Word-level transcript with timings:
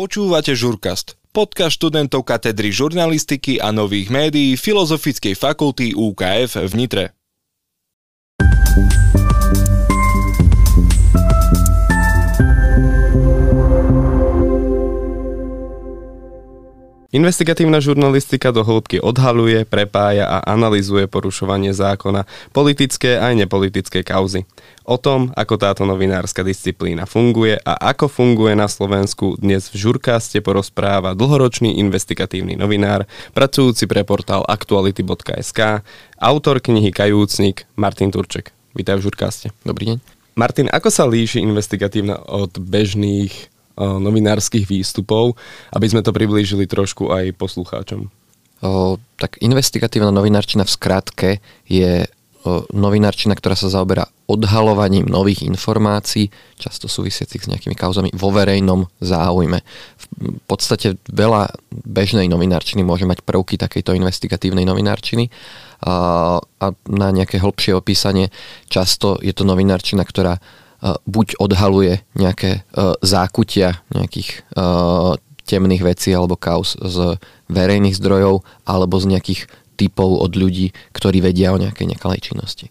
Počúvate 0.00 0.56
Žurkast, 0.56 1.20
podcast 1.28 1.76
študentov 1.76 2.24
katedry 2.24 2.72
žurnalistiky 2.72 3.60
a 3.60 3.68
nových 3.68 4.08
médií 4.08 4.56
Filozofickej 4.56 5.36
fakulty 5.36 5.92
UKF 5.92 6.56
v 6.56 6.72
Nitre. 6.72 7.04
Investigatívna 17.10 17.82
žurnalistika 17.82 18.54
do 18.54 18.62
hĺbky 18.62 19.02
odhaluje, 19.02 19.66
prepája 19.66 20.30
a 20.30 20.46
analizuje 20.46 21.10
porušovanie 21.10 21.74
zákona, 21.74 22.22
politické 22.54 23.18
aj 23.18 23.34
nepolitické 23.34 24.06
kauzy. 24.06 24.46
O 24.86 24.94
tom, 24.94 25.34
ako 25.34 25.58
táto 25.58 25.82
novinárska 25.82 26.46
disciplína 26.46 27.10
funguje 27.10 27.58
a 27.66 27.74
ako 27.90 28.06
funguje 28.06 28.54
na 28.54 28.70
Slovensku, 28.70 29.34
dnes 29.42 29.74
v 29.74 29.90
Žurkáste 29.90 30.38
porozpráva 30.38 31.18
dlhoročný 31.18 31.82
investigatívny 31.82 32.54
novinár, 32.54 33.10
pracujúci 33.34 33.90
pre 33.90 34.06
portál 34.06 34.46
aktuality.sk, 34.46 35.82
autor 36.14 36.62
knihy 36.62 36.94
Kajúcnik 36.94 37.66
Martin 37.74 38.14
Turček. 38.14 38.54
Vítaj 38.78 39.02
v 39.02 39.10
Žurkáste. 39.10 39.46
Dobrý 39.66 39.90
deň. 39.90 39.98
Martin, 40.38 40.70
ako 40.70 40.94
sa 40.94 41.10
líši 41.10 41.42
investigatívna 41.42 42.22
od 42.22 42.54
bežných 42.54 43.50
novinárskych 43.80 44.68
výstupov, 44.68 45.40
aby 45.72 45.86
sme 45.88 46.04
to 46.04 46.12
priblížili 46.12 46.68
trošku 46.68 47.08
aj 47.08 47.32
poslucháčom. 47.40 48.12
O, 48.60 49.00
tak 49.16 49.40
investigatívna 49.40 50.12
novinárčina 50.12 50.68
v 50.68 50.74
skratke 50.74 51.30
je 51.64 52.04
novinárčina, 52.72 53.36
ktorá 53.36 53.52
sa 53.52 53.68
zaoberá 53.68 54.08
odhalovaním 54.24 55.04
nových 55.04 55.44
informácií, 55.44 56.32
často 56.56 56.88
súvisiacich 56.88 57.44
s 57.44 57.50
nejakými 57.52 57.76
kauzami 57.76 58.08
vo 58.16 58.32
verejnom 58.32 58.88
záujme. 59.04 59.60
V 59.60 60.44
podstate 60.48 60.96
veľa 61.12 61.52
bežnej 61.68 62.32
novinárčiny 62.32 62.80
môže 62.80 63.04
mať 63.04 63.20
prvky 63.28 63.60
takejto 63.60 63.92
investigatívnej 63.92 64.64
novinárčiny 64.64 65.28
a, 65.84 65.92
a 66.40 66.66
na 66.88 67.08
nejaké 67.12 67.36
hĺbšie 67.36 67.76
opísanie 67.76 68.32
často 68.72 69.20
je 69.20 69.36
to 69.36 69.44
novinárčina, 69.44 70.00
ktorá 70.06 70.40
buď 70.84 71.36
odhaluje 71.36 72.00
nejaké 72.16 72.64
zákutia 73.04 73.84
nejakých 73.92 74.44
temných 75.44 75.82
vecí 75.82 76.14
alebo 76.14 76.38
kaos 76.40 76.78
z 76.78 77.20
verejných 77.50 77.98
zdrojov 77.98 78.46
alebo 78.64 78.96
z 78.96 79.06
nejakých 79.16 79.40
typov 79.74 80.20
od 80.20 80.32
ľudí, 80.36 80.76
ktorí 80.92 81.24
vedia 81.24 81.52
o 81.52 81.60
nejakej 81.60 81.88
nekalej 81.96 82.20
činnosti. 82.20 82.68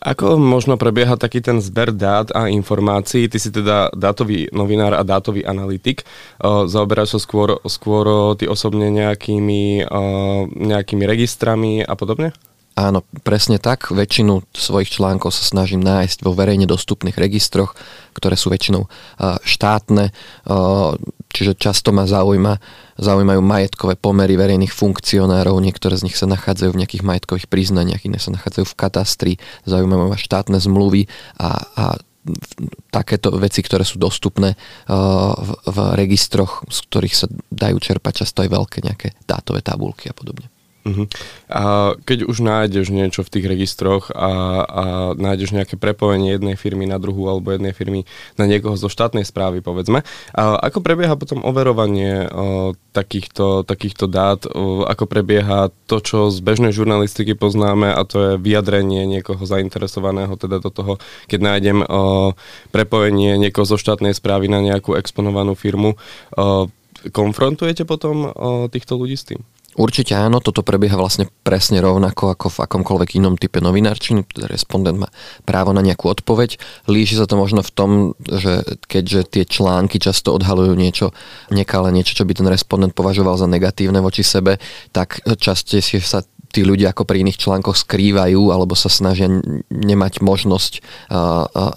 Ako 0.00 0.40
možno 0.40 0.80
prebieha 0.80 1.20
taký 1.20 1.44
ten 1.44 1.60
zber 1.60 1.92
dát 1.92 2.32
a 2.32 2.48
informácií? 2.48 3.28
Ty 3.28 3.36
si 3.36 3.52
teda 3.52 3.92
dátový 3.92 4.48
novinár 4.48 4.96
a 4.96 5.04
dátový 5.04 5.44
analytik. 5.44 6.08
Zaoberáš 6.40 7.16
sa 7.16 7.20
skôr, 7.20 7.60
skôr 7.68 8.32
ty 8.40 8.48
osobne 8.48 8.88
nejakými, 8.88 9.84
nejakými 10.56 11.04
registrami 11.04 11.84
a 11.84 11.92
podobne? 12.00 12.32
Áno, 12.80 13.04
presne 13.20 13.60
tak. 13.60 13.92
Väčšinu 13.92 14.40
svojich 14.56 14.96
článkov 14.96 15.36
sa 15.36 15.44
snažím 15.44 15.84
nájsť 15.84 16.24
vo 16.24 16.32
verejne 16.32 16.64
dostupných 16.64 17.12
registroch, 17.12 17.76
ktoré 18.16 18.40
sú 18.40 18.48
väčšinou 18.48 18.88
štátne, 19.44 20.16
čiže 21.28 21.60
často 21.60 21.92
ma 21.92 22.08
zaujíma, 22.08 22.56
zaujímajú 22.96 23.40
majetkové 23.44 24.00
pomery 24.00 24.40
verejných 24.40 24.72
funkcionárov, 24.72 25.60
niektoré 25.60 26.00
z 26.00 26.08
nich 26.08 26.16
sa 26.16 26.24
nachádzajú 26.24 26.72
v 26.72 26.80
nejakých 26.80 27.04
majetkových 27.04 27.52
priznaniach, 27.52 28.00
iné 28.08 28.16
sa 28.16 28.32
nachádzajú 28.32 28.64
v 28.64 28.78
katastri, 28.80 29.32
zaujímajú 29.68 30.08
ma 30.08 30.16
štátne 30.16 30.56
zmluvy 30.56 31.04
a, 31.36 31.60
a 31.76 31.84
takéto 32.88 33.28
veci, 33.36 33.60
ktoré 33.60 33.84
sú 33.84 34.00
dostupné 34.00 34.56
v, 35.36 35.50
v 35.68 35.78
registroch, 36.00 36.64
z 36.64 36.78
ktorých 36.88 37.14
sa 37.16 37.26
dajú 37.52 37.76
čerpať 37.76 38.24
často 38.24 38.40
aj 38.40 38.48
veľké 38.48 38.78
nejaké 38.88 39.12
dátové 39.28 39.60
tabulky 39.60 40.08
a 40.08 40.16
podobne. 40.16 40.48
Uh-huh. 40.80 41.04
A 41.52 41.92
keď 42.08 42.24
už 42.24 42.40
nájdeš 42.40 42.88
niečo 42.88 43.20
v 43.20 43.32
tých 43.36 43.44
registroch 43.44 44.08
a, 44.16 44.64
a 44.64 44.84
nájdeš 45.12 45.52
nejaké 45.52 45.76
prepojenie 45.76 46.32
jednej 46.32 46.56
firmy 46.56 46.88
na 46.88 46.96
druhú 46.96 47.28
alebo 47.28 47.52
jednej 47.52 47.76
firmy 47.76 48.08
na 48.40 48.48
niekoho 48.48 48.80
zo 48.80 48.88
štátnej 48.88 49.28
správy, 49.28 49.60
povedzme, 49.60 50.00
a 50.32 50.42
ako 50.56 50.80
prebieha 50.80 51.20
potom 51.20 51.44
overovanie 51.44 52.24
o, 52.32 52.72
takýchto, 52.96 53.68
takýchto 53.68 54.08
dát, 54.08 54.48
o, 54.48 54.88
ako 54.88 55.04
prebieha 55.04 55.68
to, 55.84 56.00
čo 56.00 56.32
z 56.32 56.40
bežnej 56.40 56.72
žurnalistiky 56.72 57.36
poznáme 57.36 57.92
a 57.92 58.00
to 58.08 58.16
je 58.16 58.32
vyjadrenie 58.40 59.04
niekoho 59.04 59.44
zainteresovaného, 59.44 60.32
teda 60.40 60.64
do 60.64 60.72
toho, 60.72 60.92
keď 61.28 61.40
nájdem 61.44 61.78
o, 61.84 62.32
prepojenie 62.72 63.36
niekoho 63.36 63.68
zo 63.68 63.76
štátnej 63.76 64.16
správy 64.16 64.48
na 64.48 64.64
nejakú 64.64 64.96
exponovanú 64.96 65.52
firmu, 65.52 66.00
o, 66.40 66.72
konfrontujete 67.12 67.84
potom 67.84 68.32
o, 68.32 68.32
týchto 68.72 68.96
ľudí 68.96 69.20
s 69.20 69.28
tým? 69.28 69.44
Určite 69.78 70.18
áno, 70.18 70.42
toto 70.42 70.66
prebieha 70.66 70.98
vlastne 70.98 71.30
presne 71.46 71.78
rovnako 71.78 72.34
ako 72.34 72.46
v 72.50 72.58
akomkoľvek 72.66 73.22
inom 73.22 73.38
type 73.38 73.62
novinárčiny, 73.62 74.26
teda 74.26 74.50
respondent 74.50 74.98
má 74.98 75.08
právo 75.46 75.70
na 75.70 75.78
nejakú 75.78 76.10
odpoveď. 76.10 76.58
Líši 76.90 77.22
sa 77.22 77.30
to 77.30 77.38
možno 77.38 77.62
v 77.62 77.70
tom, 77.70 77.90
že 78.18 78.66
keďže 78.90 79.30
tie 79.30 79.44
články 79.46 80.02
často 80.02 80.34
odhalujú 80.34 80.74
niečo 80.74 81.14
nekalé, 81.54 81.94
niečo, 81.94 82.18
čo 82.18 82.26
by 82.26 82.34
ten 82.34 82.50
respondent 82.50 82.98
považoval 82.98 83.38
za 83.38 83.46
negatívne 83.46 84.02
voči 84.02 84.26
sebe, 84.26 84.58
tak 84.90 85.22
častejšie 85.22 86.02
sa 86.02 86.26
tí 86.50 86.66
ľudia 86.66 86.90
ako 86.90 87.06
pri 87.06 87.22
iných 87.22 87.38
článkoch 87.38 87.78
skrývajú 87.78 88.50
alebo 88.50 88.74
sa 88.74 88.90
snažia 88.90 89.30
nemať 89.70 90.20
možnosť, 90.20 90.72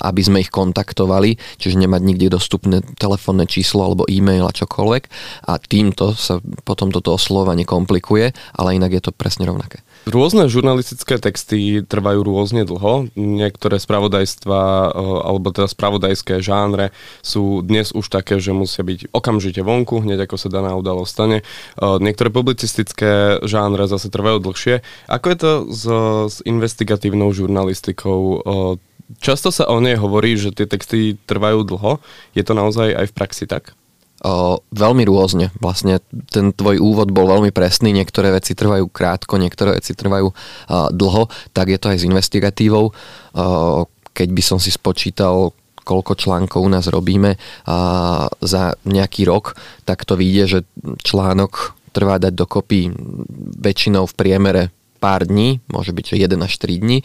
aby 0.02 0.22
sme 0.26 0.42
ich 0.42 0.50
kontaktovali, 0.50 1.38
čiže 1.62 1.78
nemať 1.78 2.02
nikde 2.02 2.34
dostupné 2.34 2.82
telefónne 2.98 3.46
číslo 3.46 3.86
alebo 3.86 4.10
e-mail 4.10 4.50
a 4.50 4.54
čokoľvek 4.54 5.04
a 5.46 5.54
týmto 5.62 6.18
sa 6.18 6.42
potom 6.66 6.90
toto 6.90 7.14
oslovanie 7.14 7.64
komplikuje, 7.64 8.34
ale 8.58 8.76
inak 8.76 8.98
je 8.98 9.02
to 9.06 9.12
presne 9.14 9.46
rovnaké. 9.46 9.86
Rôzne 10.04 10.52
žurnalistické 10.52 11.16
texty 11.16 11.80
trvajú 11.80 12.28
rôzne 12.28 12.68
dlho. 12.68 13.08
Niektoré 13.16 13.80
spravodajstva 13.80 14.92
alebo 15.24 15.56
teda 15.56 15.72
spravodajské 15.72 16.44
žánre 16.44 16.92
sú 17.24 17.64
dnes 17.64 17.96
už 17.96 18.12
také, 18.12 18.36
že 18.36 18.52
musia 18.52 18.84
byť 18.84 19.16
okamžite 19.16 19.64
vonku, 19.64 20.04
hneď 20.04 20.28
ako 20.28 20.36
sa 20.36 20.52
daná 20.52 20.76
udalosť 20.76 21.08
stane. 21.08 21.38
Niektoré 21.80 22.36
publicistické 22.36 23.40
žánre 23.48 23.88
zase 23.88 24.12
trvajú 24.12 24.44
dlhšie. 24.44 24.84
Ako 25.08 25.26
je 25.32 25.38
to 25.40 25.52
s, 25.72 25.84
s 26.28 26.38
investigatívnou 26.44 27.32
žurnalistikou? 27.32 28.44
Často 29.24 29.56
sa 29.56 29.72
o 29.72 29.80
nej 29.80 29.96
hovorí, 29.96 30.36
že 30.36 30.52
tie 30.52 30.68
texty 30.68 31.16
trvajú 31.28 31.64
dlho. 31.64 32.04
Je 32.36 32.44
to 32.44 32.52
naozaj 32.52 32.92
aj 32.92 33.08
v 33.08 33.16
praxi 33.16 33.48
tak? 33.48 33.72
Veľmi 34.72 35.04
rôzne. 35.04 35.52
Vlastne 35.60 36.00
ten 36.32 36.56
tvoj 36.56 36.80
úvod 36.80 37.12
bol 37.12 37.28
veľmi 37.28 37.52
presný, 37.52 37.92
niektoré 37.92 38.32
veci 38.32 38.56
trvajú 38.56 38.88
krátko, 38.88 39.36
niektoré 39.36 39.76
veci 39.76 39.92
trvajú 39.92 40.32
dlho, 40.96 41.24
tak 41.52 41.68
je 41.68 41.78
to 41.78 41.92
aj 41.92 41.98
s 42.00 42.08
investigatívou. 42.08 42.96
Keď 44.16 44.30
by 44.32 44.44
som 44.46 44.64
si 44.64 44.72
spočítal, 44.72 45.52
koľko 45.84 46.16
článkov 46.16 46.64
u 46.64 46.72
nás 46.72 46.88
robíme 46.88 47.36
a 47.68 47.78
za 48.40 48.80
nejaký 48.88 49.28
rok, 49.28 49.60
tak 49.84 50.08
to 50.08 50.16
vyjde, 50.16 50.44
že 50.48 50.60
článok 51.04 51.76
trvá 51.92 52.16
dať 52.24 52.32
dokopy 52.32 52.96
väčšinou 53.60 54.08
v 54.08 54.16
priemere 54.16 54.64
pár 55.04 55.28
dní, 55.28 55.60
môže 55.68 55.92
byť, 55.92 56.16
že 56.16 56.24
1 56.24 56.40
až 56.40 56.56
3 56.56 56.80
dní, 56.80 57.04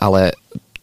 ale 0.00 0.32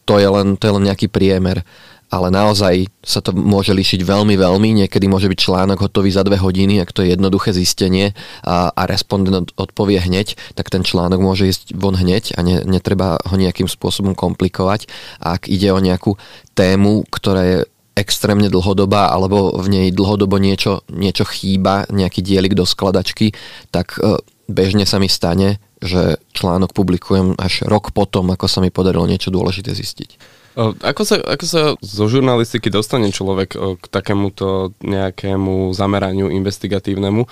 to 0.06 0.22
je, 0.22 0.28
len, 0.30 0.54
to 0.54 0.70
je 0.70 0.74
len 0.78 0.86
nejaký 0.86 1.10
priemer 1.10 1.66
ale 2.12 2.28
naozaj 2.28 2.92
sa 3.00 3.24
to 3.24 3.32
môže 3.32 3.72
líšiť 3.72 4.04
veľmi, 4.04 4.36
veľmi. 4.36 4.84
Niekedy 4.84 5.08
môže 5.08 5.32
byť 5.32 5.38
článok 5.48 5.88
hotový 5.88 6.12
za 6.12 6.20
dve 6.28 6.36
hodiny, 6.36 6.76
ak 6.84 6.92
to 6.92 7.00
je 7.00 7.16
jednoduché 7.16 7.56
zistenie 7.56 8.12
a, 8.44 8.68
a 8.68 8.82
respondent 8.84 9.48
odpovie 9.56 9.96
hneď, 9.96 10.36
tak 10.52 10.68
ten 10.68 10.84
článok 10.84 11.24
môže 11.24 11.48
ísť 11.48 11.72
von 11.72 11.96
hneď 11.96 12.36
a 12.36 12.44
ne, 12.44 12.60
netreba 12.68 13.16
ho 13.16 13.34
nejakým 13.40 13.64
spôsobom 13.64 14.12
komplikovať. 14.12 14.92
A 15.24 15.40
ak 15.40 15.48
ide 15.48 15.72
o 15.72 15.80
nejakú 15.80 16.20
tému, 16.52 17.08
ktorá 17.08 17.42
je 17.48 17.58
extrémne 17.96 18.52
dlhodobá 18.52 19.08
alebo 19.08 19.56
v 19.56 19.68
nej 19.72 19.88
dlhodobo 19.88 20.36
niečo, 20.36 20.84
niečo 20.92 21.24
chýba, 21.24 21.88
nejaký 21.88 22.20
dielik 22.20 22.52
do 22.52 22.68
skladačky, 22.68 23.32
tak 23.72 23.96
e, 24.00 24.20
bežne 24.52 24.84
sa 24.88 25.00
mi 25.00 25.12
stane, 25.12 25.60
že 25.80 26.20
článok 26.32 26.76
publikujem 26.76 27.36
až 27.36 27.64
rok 27.68 27.92
potom, 27.92 28.32
ako 28.32 28.46
sa 28.48 28.60
mi 28.64 28.72
podarilo 28.72 29.04
niečo 29.04 29.28
dôležité 29.28 29.76
zistiť. 29.76 30.41
Ako 30.58 31.02
sa, 31.08 31.16
ako 31.16 31.44
sa 31.48 31.62
zo 31.80 32.04
žurnalistiky 32.12 32.68
dostane 32.68 33.08
človek 33.08 33.56
k 33.56 33.84
takémuto 33.88 34.76
nejakému 34.84 35.72
zameraniu 35.72 36.28
investigatívnemu? 36.28 37.24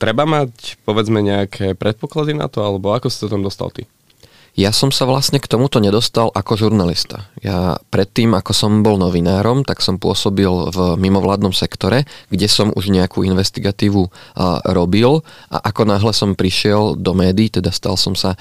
Treba 0.00 0.24
mať 0.24 0.80
povedzme 0.88 1.20
nejaké 1.20 1.76
predpoklady 1.76 2.32
na 2.32 2.48
to, 2.48 2.64
alebo 2.64 2.96
ako 2.96 3.12
si 3.12 3.20
to 3.20 3.28
tam 3.28 3.44
dostal 3.44 3.68
ty? 3.68 3.84
Ja 4.52 4.68
som 4.68 4.92
sa 4.92 5.08
vlastne 5.08 5.40
k 5.40 5.48
tomuto 5.48 5.80
nedostal 5.80 6.28
ako 6.28 6.68
žurnalista. 6.68 7.24
Ja 7.40 7.80
predtým, 7.88 8.36
ako 8.36 8.52
som 8.52 8.84
bol 8.84 9.00
novinárom, 9.00 9.64
tak 9.64 9.80
som 9.80 9.96
pôsobil 9.96 10.68
v 10.68 11.00
mimovládnom 11.00 11.56
sektore, 11.56 12.04
kde 12.28 12.52
som 12.52 12.68
už 12.68 12.92
nejakú 12.92 13.24
investigatívu 13.24 14.12
robil. 14.68 15.24
A 15.48 15.56
ako 15.72 15.88
náhle 15.88 16.12
som 16.12 16.36
prišiel 16.36 17.00
do 17.00 17.16
médií, 17.16 17.48
teda 17.48 17.72
stal 17.72 17.96
som 17.96 18.12
sa 18.12 18.36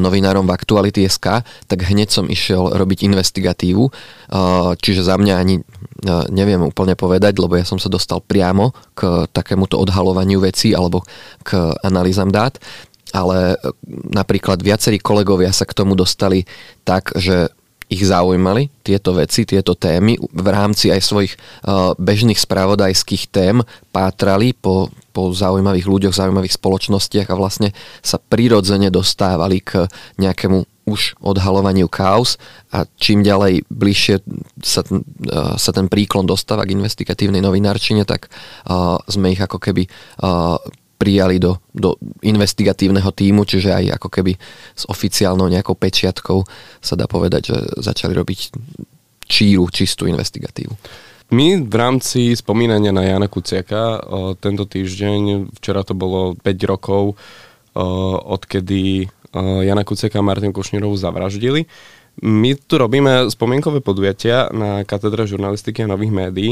novinárom 0.00 0.48
v 0.48 0.56
Aktuality.sk, 0.56 1.44
tak 1.44 1.78
hneď 1.84 2.08
som 2.08 2.32
išiel 2.32 2.72
robiť 2.72 3.04
investigatívu, 3.12 3.92
čiže 4.80 5.04
za 5.04 5.20
mňa 5.20 5.34
ani 5.36 5.60
neviem 6.32 6.64
úplne 6.64 6.96
povedať, 6.96 7.36
lebo 7.36 7.60
ja 7.60 7.68
som 7.68 7.76
sa 7.76 7.92
dostal 7.92 8.24
priamo 8.24 8.72
k 8.96 9.28
takémuto 9.28 9.76
odhalovaniu 9.76 10.40
vecí 10.40 10.72
alebo 10.72 11.04
k 11.44 11.76
analýzam 11.84 12.32
dát 12.32 12.56
ale 13.12 13.54
e, 13.54 13.56
napríklad 14.12 14.64
viacerí 14.64 14.98
kolegovia 14.98 15.52
sa 15.52 15.68
k 15.68 15.76
tomu 15.76 15.92
dostali 15.94 16.48
tak, 16.82 17.12
že 17.14 17.52
ich 17.92 18.08
zaujímali 18.08 18.72
tieto 18.80 19.12
veci, 19.12 19.44
tieto 19.44 19.76
témy. 19.76 20.16
V 20.16 20.48
rámci 20.48 20.88
aj 20.88 21.00
svojich 21.04 21.36
uh, 21.36 21.92
bežných 22.00 22.40
spravodajských 22.40 23.28
tém 23.28 23.60
pátrali 23.92 24.56
po, 24.56 24.88
po 25.12 25.28
zaujímavých 25.28 25.84
ľuďoch, 25.84 26.16
zaujímavých 26.16 26.56
spoločnostiach 26.56 27.28
a 27.28 27.36
vlastne 27.36 27.76
sa 28.00 28.16
prirodzene 28.16 28.88
dostávali 28.88 29.60
k 29.60 29.84
nejakému 30.16 30.64
už 30.82 31.14
odhalovaniu 31.22 31.86
chaos 31.92 32.42
a 32.74 32.88
čím 32.98 33.22
ďalej 33.22 33.68
bližšie 33.68 34.24
sa, 34.64 34.80
uh, 34.88 35.54
sa 35.60 35.70
ten 35.76 35.92
príklon 35.92 36.24
dostáva 36.24 36.64
k 36.64 36.72
investigatívnej 36.72 37.44
novinárčine, 37.44 38.08
tak 38.08 38.32
sme 39.06 39.36
ich 39.36 39.42
ako 39.42 39.60
keby 39.60 39.84
prijali 41.02 41.42
do, 41.42 41.58
do 41.74 41.98
investigatívneho 42.22 43.10
týmu, 43.10 43.42
čiže 43.42 43.74
aj 43.74 43.98
ako 43.98 44.08
keby 44.08 44.38
s 44.78 44.86
oficiálnou 44.86 45.50
nejakou 45.50 45.74
pečiatkou 45.74 46.46
sa 46.78 46.94
dá 46.94 47.10
povedať, 47.10 47.50
že 47.50 47.56
začali 47.82 48.14
robiť 48.14 48.54
číru, 49.26 49.66
čistú 49.66 50.06
investigatívu. 50.06 50.70
My 51.34 51.58
v 51.58 51.74
rámci 51.74 52.38
spomínania 52.38 52.94
na 52.94 53.02
Jana 53.02 53.26
Kuciaka 53.26 53.98
tento 54.38 54.68
týždeň, 54.68 55.50
včera 55.58 55.82
to 55.82 55.98
bolo 55.98 56.38
5 56.38 56.70
rokov, 56.70 57.18
odkedy 58.28 59.08
Jana 59.64 59.82
Kuciaka 59.82 60.20
a 60.20 60.26
Martin 60.28 60.52
Kušnírovú 60.52 60.92
zavraždili. 60.92 61.64
My 62.22 62.54
tu 62.54 62.78
robíme 62.78 63.26
spomienkové 63.34 63.82
podujatia 63.82 64.46
na 64.54 64.86
katedre 64.86 65.26
žurnalistiky 65.26 65.82
a 65.82 65.90
nových 65.90 66.14
médií. 66.14 66.50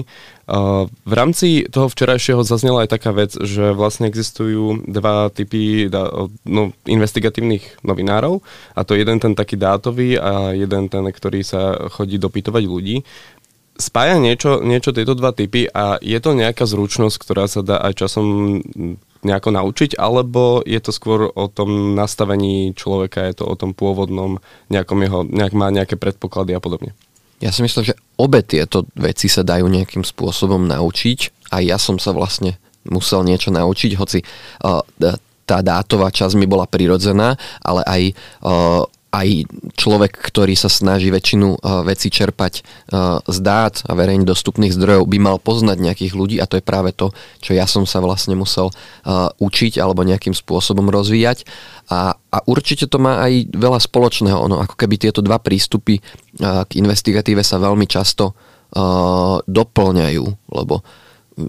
V 1.06 1.12
rámci 1.14 1.70
toho 1.70 1.86
včerajšieho 1.86 2.42
zaznela 2.42 2.82
aj 2.82 2.98
taká 2.98 3.14
vec, 3.14 3.38
že 3.38 3.70
vlastne 3.70 4.10
existujú 4.10 4.82
dva 4.90 5.30
typy 5.30 5.86
no, 6.42 6.74
investigatívnych 6.90 7.86
novinárov 7.86 8.42
a 8.74 8.82
to 8.82 8.98
jeden 8.98 9.22
ten 9.22 9.38
taký 9.38 9.54
dátový 9.54 10.18
a 10.18 10.58
jeden 10.58 10.90
ten, 10.90 11.06
ktorý 11.06 11.46
sa 11.46 11.86
chodí 11.86 12.18
dopytovať 12.18 12.62
ľudí 12.66 13.06
spája 13.80 14.20
niečo, 14.20 14.60
niečo 14.60 14.92
tieto 14.92 15.16
dva 15.16 15.32
typy 15.32 15.66
a 15.66 15.96
je 15.98 16.18
to 16.20 16.36
nejaká 16.36 16.68
zručnosť, 16.68 17.16
ktorá 17.16 17.48
sa 17.48 17.64
dá 17.64 17.80
aj 17.80 18.06
časom 18.06 18.60
nejako 19.20 19.50
naučiť, 19.52 20.00
alebo 20.00 20.64
je 20.64 20.80
to 20.80 20.92
skôr 20.92 21.28
o 21.28 21.46
tom 21.48 21.92
nastavení 21.92 22.72
človeka, 22.72 23.28
je 23.28 23.40
to 23.40 23.44
o 23.44 23.54
tom 23.56 23.76
pôvodnom, 23.76 24.40
nejakom 24.72 24.98
jeho, 25.04 25.20
nejak 25.28 25.52
má 25.52 25.68
nejaké 25.68 26.00
predpoklady 26.00 26.56
a 26.56 26.60
podobne? 26.60 26.96
Ja 27.40 27.52
si 27.52 27.64
myslím, 27.64 27.88
že 27.88 27.98
obe 28.20 28.44
tieto 28.44 28.84
veci 28.96 29.28
sa 29.32 29.40
dajú 29.40 29.64
nejakým 29.64 30.04
spôsobom 30.04 30.60
naučiť 30.68 31.50
a 31.52 31.64
ja 31.64 31.80
som 31.80 31.96
sa 31.96 32.12
vlastne 32.12 32.60
musel 32.84 33.24
niečo 33.24 33.52
naučiť, 33.52 33.96
hoci 33.96 34.24
uh, 34.64 34.84
tá 35.44 35.58
dátová 35.66 36.14
časť 36.14 36.38
mi 36.38 36.46
bola 36.46 36.68
prirodzená, 36.68 37.34
ale 37.64 37.82
aj 37.84 38.02
uh, 38.44 38.84
aj 39.10 39.50
človek, 39.74 40.14
ktorý 40.14 40.54
sa 40.54 40.70
snaží 40.70 41.10
väčšinu 41.10 41.58
uh, 41.58 41.82
vecí 41.82 42.14
čerpať 42.14 42.62
uh, 42.62 43.18
z 43.26 43.38
dát 43.42 43.74
a 43.86 43.98
verejne 43.98 44.22
dostupných 44.22 44.70
zdrojov, 44.70 45.10
by 45.10 45.18
mal 45.18 45.36
poznať 45.42 45.82
nejakých 45.82 46.14
ľudí 46.14 46.36
a 46.38 46.46
to 46.46 46.62
je 46.62 46.64
práve 46.64 46.94
to, 46.94 47.10
čo 47.42 47.54
ja 47.58 47.66
som 47.66 47.82
sa 47.90 47.98
vlastne 47.98 48.38
musel 48.38 48.70
uh, 48.70 49.34
učiť 49.42 49.82
alebo 49.82 50.06
nejakým 50.06 50.34
spôsobom 50.34 50.86
rozvíjať. 50.88 51.42
A, 51.90 52.14
a 52.14 52.38
určite 52.46 52.86
to 52.86 53.02
má 53.02 53.26
aj 53.26 53.50
veľa 53.50 53.82
spoločného. 53.82 54.38
Ono, 54.46 54.62
ako 54.62 54.78
keby 54.78 54.94
tieto 54.94 55.26
dva 55.26 55.42
prístupy 55.42 55.98
k 56.38 56.70
investigatíve 56.78 57.42
sa 57.42 57.58
veľmi 57.58 57.90
často 57.90 58.38
doplňajú, 59.50 60.24
lebo 60.54 60.86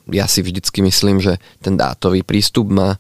ja 0.10 0.26
si 0.26 0.42
vždycky 0.42 0.82
myslím, 0.82 1.22
že 1.22 1.38
ten 1.62 1.78
dátový 1.78 2.26
prístup 2.26 2.74
má 2.74 2.98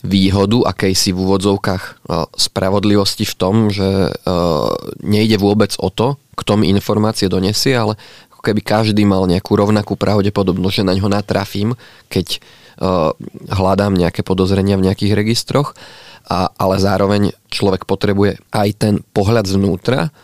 výhodu 0.00 0.64
akejsi 0.64 1.12
v 1.12 1.18
úvodzovkách 1.28 1.84
e, 1.84 1.92
spravodlivosti 2.36 3.28
v 3.28 3.34
tom, 3.36 3.68
že 3.68 3.84
e, 3.84 4.10
nejde 5.04 5.36
vôbec 5.36 5.76
o 5.76 5.92
to, 5.92 6.16
kto 6.36 6.56
mi 6.56 6.72
informácie 6.72 7.28
donesie, 7.28 7.76
ale 7.76 8.00
ako 8.32 8.40
keby 8.40 8.60
každý 8.64 9.04
mal 9.04 9.28
nejakú 9.28 9.52
rovnakú 9.52 10.00
pravdepodobnosť, 10.00 10.76
že 10.80 10.88
na 10.88 10.96
ňo 10.96 11.08
natrafím, 11.12 11.76
keď 12.08 12.26
e, 12.32 12.38
hľadám 13.52 13.92
nejaké 13.92 14.24
podozrenia 14.24 14.80
v 14.80 14.88
nejakých 14.88 15.12
registroch, 15.12 15.76
a, 16.30 16.48
ale 16.56 16.80
zároveň 16.80 17.36
človek 17.52 17.84
potrebuje 17.84 18.40
aj 18.56 18.68
ten 18.76 18.94
pohľad 19.12 19.48
zvnútra, 19.50 20.14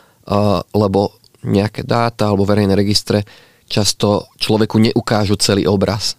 lebo 0.75 1.15
nejaké 1.47 1.87
dáta 1.87 2.27
alebo 2.27 2.43
verejné 2.43 2.75
registre 2.75 3.23
často 3.71 4.27
človeku 4.43 4.75
neukážu 4.79 5.39
celý 5.39 5.71
obraz. 5.71 6.19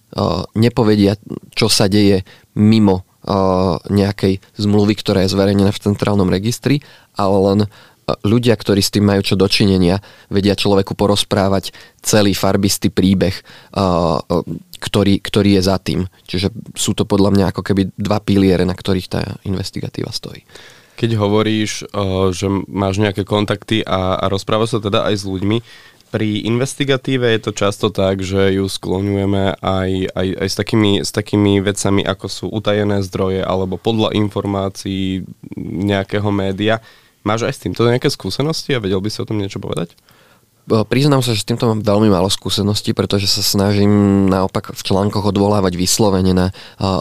Nepovedia, 0.56 1.20
čo 1.52 1.68
sa 1.68 1.92
deje 1.92 2.24
mimo 2.56 3.07
nejakej 3.92 4.40
zmluvy, 4.56 4.96
ktorá 4.96 5.28
je 5.28 5.36
zverejnená 5.36 5.76
v 5.76 5.84
centrálnom 5.84 6.32
registri, 6.32 6.80
ale 7.20 7.38
len 7.52 7.60
ľudia, 8.24 8.56
ktorí 8.56 8.80
s 8.80 8.94
tým 8.96 9.04
majú 9.04 9.20
čo 9.20 9.36
dočinenia, 9.36 10.00
vedia 10.32 10.56
človeku 10.56 10.96
porozprávať 10.96 11.76
celý 12.00 12.32
farbistý 12.32 12.88
príbeh, 12.88 13.36
ktorý, 14.80 15.20
ktorý 15.20 15.50
je 15.60 15.62
za 15.62 15.76
tým. 15.76 16.08
Čiže 16.24 16.56
sú 16.72 16.96
to 16.96 17.04
podľa 17.04 17.36
mňa 17.36 17.46
ako 17.52 17.62
keby 17.68 17.92
dva 18.00 18.24
piliere, 18.24 18.64
na 18.64 18.80
ktorých 18.80 19.12
tá 19.12 19.36
investigatíva 19.44 20.16
stojí. 20.16 20.48
Keď 20.98 21.20
hovoríš, 21.20 21.84
že 22.32 22.48
máš 22.72 22.98
nejaké 22.98 23.28
kontakty 23.28 23.84
a, 23.84 24.24
a 24.24 24.26
rozprávaš 24.32 24.74
sa 24.74 24.80
teda 24.80 25.04
aj 25.12 25.16
s 25.20 25.24
ľuďmi, 25.28 25.58
pri 26.08 26.48
investigatíve 26.48 27.28
je 27.36 27.42
to 27.44 27.52
často 27.52 27.92
tak, 27.92 28.24
že 28.24 28.56
ju 28.56 28.66
skloňujeme 28.66 29.60
aj, 29.60 29.90
aj, 30.16 30.28
aj 30.40 30.48
s, 30.48 30.56
takými, 30.56 30.92
s 31.04 31.12
takými 31.12 31.60
vecami, 31.60 32.02
ako 32.08 32.26
sú 32.32 32.46
utajené 32.48 33.04
zdroje 33.04 33.44
alebo 33.44 33.76
podľa 33.76 34.16
informácií 34.16 35.28
nejakého 35.60 36.32
média. 36.32 36.80
Máš 37.28 37.48
aj 37.48 37.54
s 37.54 37.64
týmto 37.68 37.84
nejaké 37.84 38.08
skúsenosti 38.08 38.72
a 38.76 38.82
vedel 38.82 39.04
by 39.04 39.10
si 39.12 39.20
o 39.20 39.28
tom 39.28 39.38
niečo 39.38 39.60
povedať? 39.60 39.92
Priznám 40.68 41.24
sa, 41.24 41.32
že 41.32 41.42
s 41.42 41.48
týmto 41.48 41.64
mám 41.64 41.80
veľmi 41.80 42.12
málo 42.12 42.28
skúseností, 42.28 42.92
pretože 42.92 43.32
sa 43.32 43.40
snažím 43.40 44.28
naopak 44.28 44.76
v 44.76 44.82
článkoch 44.84 45.32
odvolávať 45.32 45.80
vyslovene 45.80 46.36
na 46.36 46.52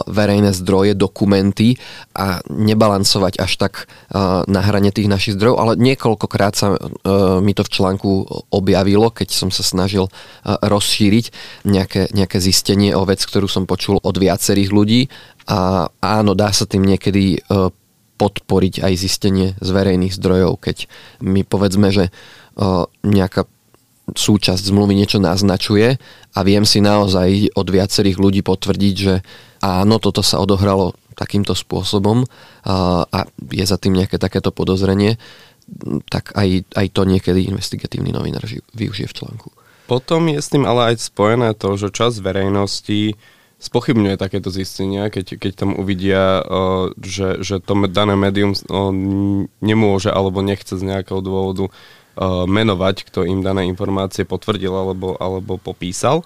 verejné 0.07 0.55
zdroje, 0.55 0.95
dokumenty 0.95 1.75
a 2.15 2.39
nebalancovať 2.47 3.43
až 3.43 3.51
tak 3.59 3.91
na 4.47 4.61
hrane 4.63 4.95
tých 4.95 5.11
našich 5.11 5.35
zdrojov, 5.35 5.59
ale 5.59 5.73
niekoľkokrát 5.83 6.53
sa 6.55 6.79
mi 7.43 7.51
to 7.51 7.67
v 7.67 7.73
článku 7.75 8.09
objavilo, 8.55 9.11
keď 9.11 9.35
som 9.35 9.51
sa 9.51 9.67
snažil 9.67 10.07
rozšíriť 10.47 11.25
nejaké, 11.67 12.07
nejaké 12.15 12.39
zistenie 12.39 12.95
o 12.95 13.03
vec, 13.03 13.19
ktorú 13.19 13.51
som 13.51 13.67
počul 13.67 13.99
od 13.99 14.15
viacerých 14.15 14.71
ľudí. 14.71 15.11
A 15.51 15.91
áno, 15.99 16.39
dá 16.39 16.55
sa 16.55 16.63
tým 16.63 16.87
niekedy 16.87 17.43
podporiť 18.15 18.79
aj 18.79 18.93
zistenie 18.95 19.59
z 19.59 19.69
verejných 19.75 20.15
zdrojov, 20.15 20.55
keď 20.55 20.87
mi 21.19 21.43
povedzme, 21.43 21.91
že 21.91 22.15
nejaká 23.03 23.43
súčasť 24.15 24.71
zmluvy 24.71 24.95
niečo 24.95 25.19
naznačuje 25.19 25.99
a 26.31 26.39
viem 26.47 26.63
si 26.63 26.79
naozaj 26.79 27.51
od 27.57 27.67
viacerých 27.67 28.15
ľudí 28.21 28.39
potvrdiť, 28.45 28.95
že 28.95 29.19
áno, 29.59 29.99
toto 29.99 30.23
sa 30.23 30.39
odohralo 30.39 30.95
takýmto 31.17 31.57
spôsobom 31.57 32.23
a, 32.63 33.03
je 33.51 33.65
za 33.65 33.75
tým 33.81 33.97
nejaké 33.97 34.21
takéto 34.21 34.53
podozrenie, 34.53 35.17
tak 36.07 36.31
aj, 36.37 36.63
aj 36.77 36.87
to 36.93 37.01
niekedy 37.03 37.49
investigatívny 37.49 38.13
novinár 38.13 38.45
využije 38.71 39.09
v 39.09 39.17
článku. 39.17 39.49
Potom 39.89 40.29
je 40.31 40.39
s 40.39 40.51
tým 40.51 40.63
ale 40.63 40.93
aj 40.93 41.09
spojené 41.11 41.55
to, 41.57 41.75
že 41.75 41.95
čas 41.95 42.19
verejnosti 42.19 43.17
spochybňuje 43.57 44.21
takéto 44.21 44.53
zistenia, 44.53 45.09
keď, 45.09 45.41
keď 45.41 45.51
tam 45.57 45.71
uvidia, 45.73 46.45
že, 47.01 47.41
že 47.41 47.57
to 47.57 47.73
dané 47.89 48.13
médium 48.13 48.53
nemôže 49.59 50.13
alebo 50.13 50.45
nechce 50.45 50.77
z 50.77 50.83
nejakého 50.85 51.25
dôvodu 51.25 51.73
menovať, 52.25 53.05
kto 53.05 53.29
im 53.29 53.45
dané 53.45 53.69
informácie 53.69 54.25
potvrdil 54.25 54.73
alebo, 54.73 55.13
alebo 55.21 55.61
popísal. 55.61 56.25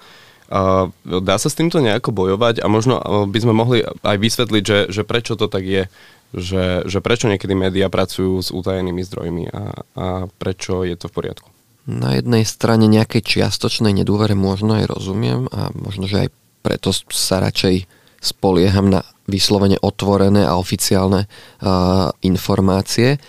Uh, 0.51 0.91
dá 1.07 1.39
sa 1.39 1.47
s 1.47 1.55
týmto 1.55 1.79
nejako 1.79 2.11
bojovať 2.11 2.59
a 2.59 2.67
možno 2.67 2.99
uh, 2.99 3.23
by 3.23 3.39
sme 3.39 3.55
mohli 3.55 3.87
aj 3.87 4.17
vysvetliť, 4.19 4.63
že, 4.67 4.79
že 4.91 5.07
prečo 5.07 5.39
to 5.39 5.47
tak 5.47 5.63
je, 5.63 5.87
že, 6.35 6.83
že 6.83 6.99
prečo 6.99 7.31
niekedy 7.31 7.55
médiá 7.55 7.87
pracujú 7.87 8.43
s 8.43 8.51
utajenými 8.51 8.99
zdrojmi 8.99 9.47
a, 9.47 9.63
a 9.95 10.05
prečo 10.27 10.83
je 10.83 10.99
to 10.99 11.07
v 11.07 11.15
poriadku. 11.15 11.47
Na 11.87 12.19
jednej 12.19 12.43
strane 12.43 12.91
nejakej 12.91 13.23
čiastočnej 13.23 13.95
nedôvere 13.95 14.35
možno 14.35 14.75
aj 14.75 14.91
rozumiem 14.91 15.47
a 15.55 15.71
možno, 15.71 16.11
že 16.11 16.27
aj 16.27 16.29
preto 16.67 16.91
sa 16.91 17.39
radšej 17.39 17.87
spolieham 18.19 18.91
na 18.91 19.07
vyslovene 19.31 19.79
otvorené 19.79 20.43
a 20.43 20.59
oficiálne 20.59 21.31
uh, 21.31 22.11
informácie 22.27 23.23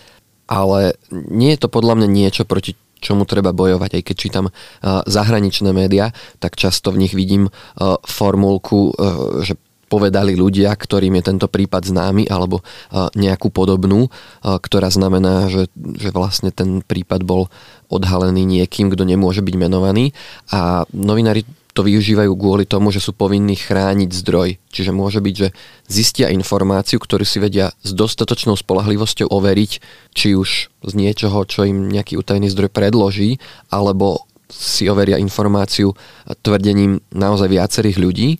ale 0.47 0.99
nie 1.11 1.55
je 1.55 1.67
to 1.67 1.69
podľa 1.69 2.03
mňa 2.03 2.09
niečo, 2.09 2.43
proti 2.45 2.75
čomu 3.03 3.27
treba 3.27 3.51
bojovať. 3.51 3.91
Aj 3.99 4.03
keď 4.07 4.17
čítam 4.17 4.47
uh, 4.49 5.03
zahraničné 5.05 5.75
médiá, 5.75 6.15
tak 6.39 6.55
často 6.55 6.95
v 6.95 7.07
nich 7.07 7.15
vidím 7.19 7.51
uh, 7.51 7.99
formulku, 8.07 8.95
uh, 8.95 9.43
že 9.43 9.59
povedali 9.93 10.33
ľudia, 10.33 10.73
ktorým 10.73 11.21
je 11.21 11.29
tento 11.29 11.53
prípad 11.53 11.85
známy, 11.85 12.25
alebo 12.25 12.65
nejakú 13.13 13.53
podobnú, 13.53 14.09
ktorá 14.41 14.89
znamená, 14.89 15.53
že, 15.53 15.69
že 15.77 16.09
vlastne 16.09 16.49
ten 16.49 16.81
prípad 16.81 17.21
bol 17.29 17.53
odhalený 17.93 18.41
niekým, 18.49 18.89
kto 18.89 19.05
nemôže 19.05 19.45
byť 19.45 19.53
menovaný. 19.53 20.17
A 20.49 20.89
novinári 20.97 21.45
to 21.73 21.81
využívajú 21.81 22.37
kvôli 22.37 22.69
tomu, 22.69 22.93
že 22.93 23.01
sú 23.01 23.17
povinní 23.17 23.57
chrániť 23.57 24.13
zdroj. 24.13 24.61
Čiže 24.69 24.93
môže 24.93 25.25
byť, 25.25 25.35
že 25.35 25.57
zistia 25.89 26.29
informáciu, 26.29 27.01
ktorú 27.01 27.25
si 27.25 27.41
vedia 27.41 27.73
s 27.81 27.97
dostatočnou 27.97 28.61
spolahlivosťou 28.61 29.33
overiť, 29.33 29.73
či 30.13 30.37
už 30.37 30.69
z 30.69 30.93
niečoho, 30.93 31.49
čo 31.49 31.65
im 31.65 31.89
nejaký 31.89 32.21
utajený 32.21 32.53
zdroj 32.53 32.69
predloží, 32.69 33.41
alebo 33.73 34.29
si 34.53 34.85
overia 34.85 35.17
informáciu 35.17 35.97
tvrdením 36.45 37.01
naozaj 37.09 37.49
viacerých 37.49 37.97
ľudí. 37.97 38.37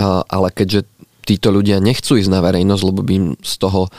Ale 0.00 0.48
keďže 0.48 0.88
títo 1.28 1.52
ľudia 1.52 1.76
nechcú 1.76 2.16
ísť 2.16 2.32
na 2.32 2.40
verejnosť, 2.40 2.82
lebo 2.88 3.00
by 3.04 3.12
im 3.14 3.26
z 3.44 3.54
toho 3.60 3.92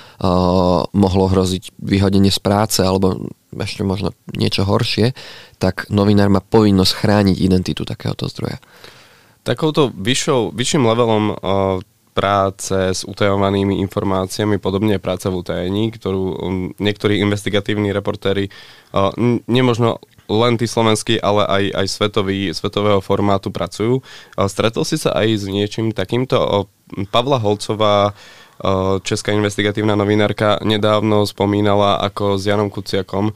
mohlo 0.97 1.25
hroziť 1.29 1.77
vyhodenie 1.77 2.33
z 2.33 2.41
práce 2.41 2.81
alebo 2.81 3.29
ešte 3.61 3.85
možno 3.85 4.17
niečo 4.33 4.65
horšie, 4.65 5.13
tak 5.61 5.87
novinár 5.93 6.33
má 6.33 6.41
povinnosť 6.41 6.93
chrániť 6.97 7.37
identitu 7.37 7.85
takéhoto 7.85 8.25
zdroja. 8.25 8.57
Takouto 9.43 9.91
vyššou, 9.91 10.55
vyšším 10.55 10.83
levelom 10.87 11.23
uh, 11.35 11.35
práce 12.13 12.71
s 12.71 13.01
utajovanými 13.03 13.81
informáciami, 13.83 14.61
podobne 14.61 15.01
práca 15.01 15.33
v 15.33 15.41
utajení, 15.41 15.91
ktorú 15.91 16.23
um, 16.23 16.35
niektorí 16.77 17.19
investigatívni 17.19 17.89
reportéri 17.91 18.47
uh, 18.93 19.11
nemožno 19.49 19.99
len 20.31 20.55
tí 20.55 20.63
slovenskí, 20.63 21.19
ale 21.19 21.43
aj, 21.43 21.63
aj 21.83 21.87
svetový, 21.91 22.37
svetového 22.55 23.03
formátu 23.03 23.51
pracujú. 23.51 23.99
Uh, 23.99 24.47
stretol 24.47 24.87
si 24.87 24.95
sa 24.95 25.11
aj 25.17 25.27
s 25.41 25.45
niečím 25.49 25.91
takýmto? 25.91 26.69
Pavla 27.09 27.41
Holcová 27.41 28.13
Česká 29.03 29.35
investigatívna 29.35 29.99
novinárka 29.99 30.55
nedávno 30.63 31.27
spomínala, 31.27 31.99
ako 31.99 32.39
s 32.39 32.47
Janom 32.47 32.71
Kuciakom 32.71 33.35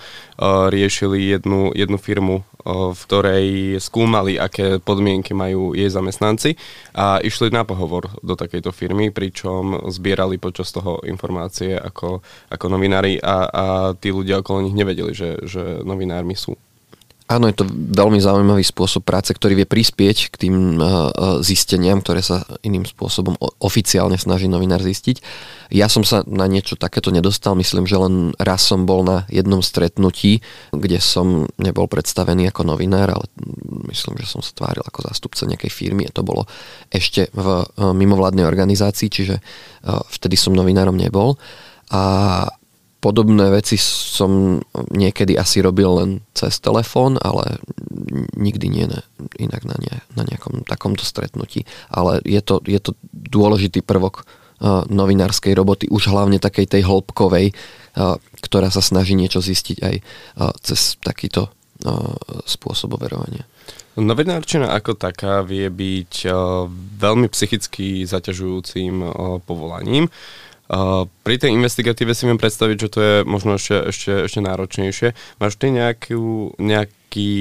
riešili 0.72 1.36
jednu, 1.36 1.76
jednu 1.76 2.00
firmu, 2.00 2.48
v 2.68 3.00
ktorej 3.08 3.48
skúmali, 3.80 4.40
aké 4.40 4.80
podmienky 4.80 5.32
majú 5.32 5.72
jej 5.76 5.88
zamestnanci 5.88 6.56
a 6.96 7.20
išli 7.24 7.52
na 7.52 7.64
pohovor 7.64 8.12
do 8.24 8.36
takejto 8.36 8.72
firmy, 8.76 9.12
pričom 9.12 9.88
zbierali 9.92 10.40
počas 10.40 10.72
toho 10.72 11.00
informácie 11.08 11.76
ako, 11.76 12.24
ako 12.52 12.66
novinári 12.68 13.20
a, 13.20 13.38
a 13.48 13.66
tí 13.96 14.12
ľudia 14.12 14.44
okolo 14.44 14.64
nich 14.64 14.76
nevedeli, 14.76 15.12
že, 15.16 15.44
že 15.48 15.84
novinármi 15.84 16.36
sú. 16.36 16.60
Áno, 17.28 17.52
je 17.52 17.60
to 17.60 17.68
veľmi 17.68 18.24
zaujímavý 18.24 18.64
spôsob 18.64 19.04
práce, 19.04 19.36
ktorý 19.36 19.60
vie 19.60 19.68
prispieť 19.68 20.32
k 20.32 20.48
tým 20.48 20.80
zisteniam, 21.44 22.00
ktoré 22.00 22.24
sa 22.24 22.48
iným 22.64 22.88
spôsobom 22.88 23.36
oficiálne 23.60 24.16
snaží 24.16 24.48
novinár 24.48 24.80
zistiť. 24.80 25.20
Ja 25.76 25.92
som 25.92 26.08
sa 26.08 26.24
na 26.24 26.48
niečo 26.48 26.80
takéto 26.80 27.12
nedostal, 27.12 27.60
myslím, 27.60 27.84
že 27.84 28.00
len 28.00 28.32
raz 28.40 28.64
som 28.72 28.88
bol 28.88 29.04
na 29.04 29.28
jednom 29.28 29.60
stretnutí, 29.60 30.40
kde 30.72 31.04
som 31.04 31.44
nebol 31.60 31.92
predstavený 31.92 32.48
ako 32.48 32.64
novinár, 32.64 33.20
ale 33.20 33.28
myslím, 33.92 34.16
že 34.24 34.32
som 34.32 34.40
sa 34.40 34.56
tváril 34.56 34.88
ako 34.88 35.12
zástupca 35.12 35.44
nejakej 35.44 35.72
firmy 35.76 36.08
a 36.08 36.16
to 36.16 36.24
bolo 36.24 36.48
ešte 36.88 37.28
v 37.36 37.68
mimovládnej 37.76 38.48
organizácii, 38.48 39.12
čiže 39.12 39.44
vtedy 40.16 40.40
som 40.40 40.56
novinárom 40.56 40.96
nebol. 40.96 41.36
A 41.92 42.44
Podobné 43.08 43.48
veci 43.56 43.80
som 43.80 44.60
niekedy 44.92 45.40
asi 45.40 45.64
robil 45.64 45.88
len 45.96 46.10
cez 46.36 46.60
telefón, 46.60 47.16
ale 47.24 47.56
nikdy 48.36 48.68
nie 48.68 48.84
inak 49.40 49.64
na, 49.64 49.80
ne, 49.80 50.04
na 50.12 50.28
nejakom 50.28 50.68
takomto 50.68 51.08
stretnutí. 51.08 51.64
Ale 51.88 52.20
je 52.28 52.44
to, 52.44 52.60
je 52.68 52.76
to 52.84 53.00
dôležitý 53.16 53.80
prvok 53.80 54.28
uh, 54.28 54.84
novinárskej 54.92 55.56
roboty, 55.56 55.88
už 55.88 56.12
hlavne 56.12 56.36
takej 56.36 56.68
tej 56.68 56.84
hĺbkovej, 56.84 57.56
uh, 57.56 58.20
ktorá 58.44 58.76
sa 58.76 58.84
snaží 58.84 59.16
niečo 59.16 59.40
zistiť 59.40 59.78
aj 59.80 59.96
uh, 60.04 60.52
cez 60.60 61.00
takýto 61.00 61.48
uh, 61.48 62.12
spôsob 62.44 63.00
overovania. 63.00 63.48
Novinárčina 63.96 64.76
ako 64.76 65.00
taká 65.00 65.48
vie 65.48 65.72
byť 65.74 66.30
veľmi 67.02 67.34
psychicky 67.34 68.06
zaťažujúcim 68.06 69.02
povolaním. 69.42 70.06
Uh, 70.68 71.08
pri 71.24 71.40
tej 71.40 71.56
investigatíve 71.56 72.12
si 72.12 72.28
viem 72.28 72.36
predstaviť, 72.36 72.78
že 72.78 72.92
to 72.92 73.00
je 73.00 73.16
možno 73.24 73.56
ešte, 73.56 73.88
ešte, 73.88 74.12
ešte 74.28 74.40
náročnejšie. 74.44 75.16
Máš 75.40 75.56
ty 75.56 75.72
nejakú, 75.72 76.56
nejaký 76.60 77.32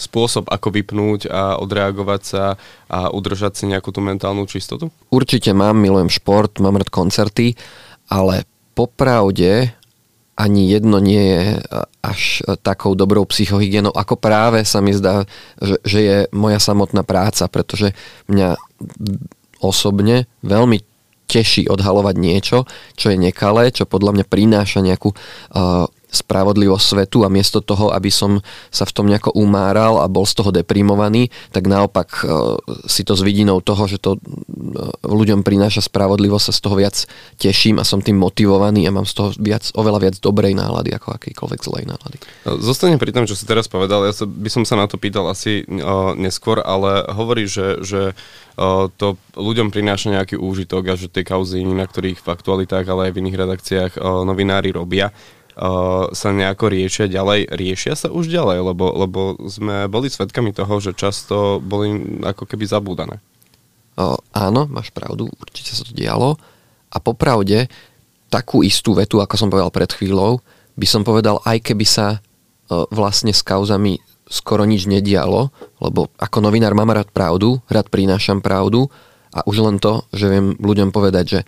spôsob, 0.00 0.50
ako 0.50 0.74
vypnúť 0.74 1.30
a 1.30 1.60
odreagovať 1.60 2.22
sa 2.24 2.44
a 2.90 3.12
udržať 3.12 3.52
si 3.60 3.64
nejakú 3.70 3.94
tú 3.94 4.00
mentálnu 4.00 4.48
čistotu? 4.48 4.90
Určite 5.12 5.54
mám, 5.54 5.78
milujem 5.78 6.10
šport, 6.10 6.56
mám 6.58 6.80
rád 6.80 6.90
koncerty, 6.90 7.54
ale 8.10 8.48
popravde 8.74 9.76
ani 10.34 10.66
jedno 10.66 10.98
nie 10.98 11.22
je 11.22 11.42
až 12.02 12.42
takou 12.66 12.98
dobrou 12.98 13.22
psychohygienou, 13.22 13.94
ako 13.94 14.18
práve 14.18 14.66
sa 14.66 14.82
mi 14.82 14.90
zdá, 14.90 15.30
že, 15.62 15.78
že 15.86 15.98
je 16.02 16.18
moja 16.34 16.58
samotná 16.58 17.06
práca, 17.06 17.46
pretože 17.46 17.94
mňa 18.26 18.58
osobne 19.62 20.26
veľmi 20.42 20.82
teší 21.24 21.66
odhalovať 21.68 22.14
niečo, 22.20 22.58
čo 22.94 23.10
je 23.10 23.16
nekalé, 23.18 23.72
čo 23.72 23.88
podľa 23.88 24.20
mňa 24.20 24.24
prináša 24.28 24.84
nejakú 24.84 25.10
uh, 25.10 25.88
spravodlivosť 26.14 26.84
svetu 26.86 27.26
a 27.26 27.28
miesto 27.28 27.58
toho, 27.58 27.90
aby 27.90 28.08
som 28.08 28.38
sa 28.70 28.86
v 28.86 28.94
tom 28.94 29.10
nejako 29.10 29.34
umáral 29.34 29.98
a 29.98 30.06
bol 30.06 30.22
z 30.22 30.38
toho 30.38 30.54
deprimovaný, 30.54 31.34
tak 31.50 31.66
naopak 31.66 32.08
uh, 32.22 32.54
si 32.86 33.02
to 33.02 33.18
s 33.18 33.26
vidinou 33.26 33.58
toho, 33.58 33.90
že 33.90 33.98
to 33.98 34.14
uh, 34.14 34.22
ľuďom 35.02 35.42
prináša 35.42 35.82
spravodlivosť, 35.82 36.44
sa 36.48 36.54
z 36.54 36.60
toho 36.62 36.76
viac 36.78 36.96
teším 37.42 37.82
a 37.82 37.84
som 37.84 37.98
tým 37.98 38.14
motivovaný 38.14 38.86
a 38.86 38.94
mám 38.94 39.10
z 39.10 39.14
toho 39.18 39.28
viac, 39.42 39.66
oveľa 39.74 39.98
viac 39.98 40.14
dobrej 40.22 40.54
nálady 40.54 40.94
ako 40.94 41.18
akýkoľvek 41.18 41.60
zlej 41.60 41.84
nálady. 41.90 42.16
Zostanem 42.62 43.02
pri 43.02 43.10
tom, 43.10 43.26
čo 43.26 43.34
si 43.34 43.42
teraz 43.42 43.66
povedal, 43.66 44.06
ja 44.06 44.14
by 44.14 44.50
som 44.52 44.62
sa 44.62 44.78
na 44.78 44.86
to 44.86 44.94
pýtal 44.94 45.26
asi 45.26 45.66
neskôr, 46.14 46.62
ale 46.62 47.02
hovorí, 47.10 47.50
že, 47.50 47.82
že 47.82 48.14
to 49.00 49.18
ľuďom 49.34 49.74
prináša 49.74 50.14
nejaký 50.14 50.38
úžitok 50.38 50.92
a 50.92 50.94
že 50.94 51.10
tie 51.10 51.26
kauzy, 51.26 51.66
na 51.66 51.90
ktorých 51.90 52.22
v 52.22 52.28
aktualitách, 52.30 52.86
ale 52.86 53.10
aj 53.10 53.12
v 53.18 53.20
iných 53.26 53.40
redakciách 53.40 53.92
novinári 54.22 54.70
robia, 54.70 55.10
sa 56.10 56.28
nejako 56.34 56.66
riešia 56.66 57.06
ďalej. 57.06 57.46
Riešia 57.54 57.94
sa 57.94 58.10
už 58.10 58.26
ďalej, 58.26 58.74
lebo, 58.74 58.84
lebo 58.90 59.20
sme 59.46 59.86
boli 59.86 60.10
svedkami 60.10 60.50
toho, 60.50 60.82
že 60.82 60.98
často 60.98 61.62
boli 61.62 62.18
ako 62.26 62.42
keby 62.42 62.66
zabúdané. 62.66 63.22
O, 63.94 64.18
áno, 64.34 64.66
máš 64.66 64.90
pravdu, 64.90 65.30
určite 65.38 65.70
sa 65.78 65.86
to 65.86 65.94
dialo. 65.94 66.34
A 66.90 66.98
popravde, 66.98 67.70
takú 68.26 68.66
istú 68.66 68.98
vetu, 68.98 69.22
ako 69.22 69.34
som 69.38 69.50
povedal 69.50 69.70
pred 69.70 69.90
chvíľou, 69.94 70.42
by 70.74 70.86
som 70.90 71.06
povedal, 71.06 71.38
aj 71.46 71.62
keby 71.62 71.86
sa 71.86 72.18
o, 72.66 72.90
vlastne 72.90 73.30
s 73.30 73.46
kauzami 73.46 74.02
skoro 74.26 74.66
nič 74.66 74.90
nedialo, 74.90 75.54
lebo 75.78 76.10
ako 76.18 76.42
novinár 76.42 76.74
mám 76.74 76.90
rád 76.90 77.14
pravdu, 77.14 77.62
rád 77.70 77.86
prinášam 77.86 78.42
pravdu 78.42 78.90
a 79.30 79.46
už 79.46 79.62
len 79.62 79.76
to, 79.78 80.02
že 80.10 80.26
viem 80.26 80.58
ľuďom 80.58 80.90
povedať, 80.90 81.24
že 81.28 81.40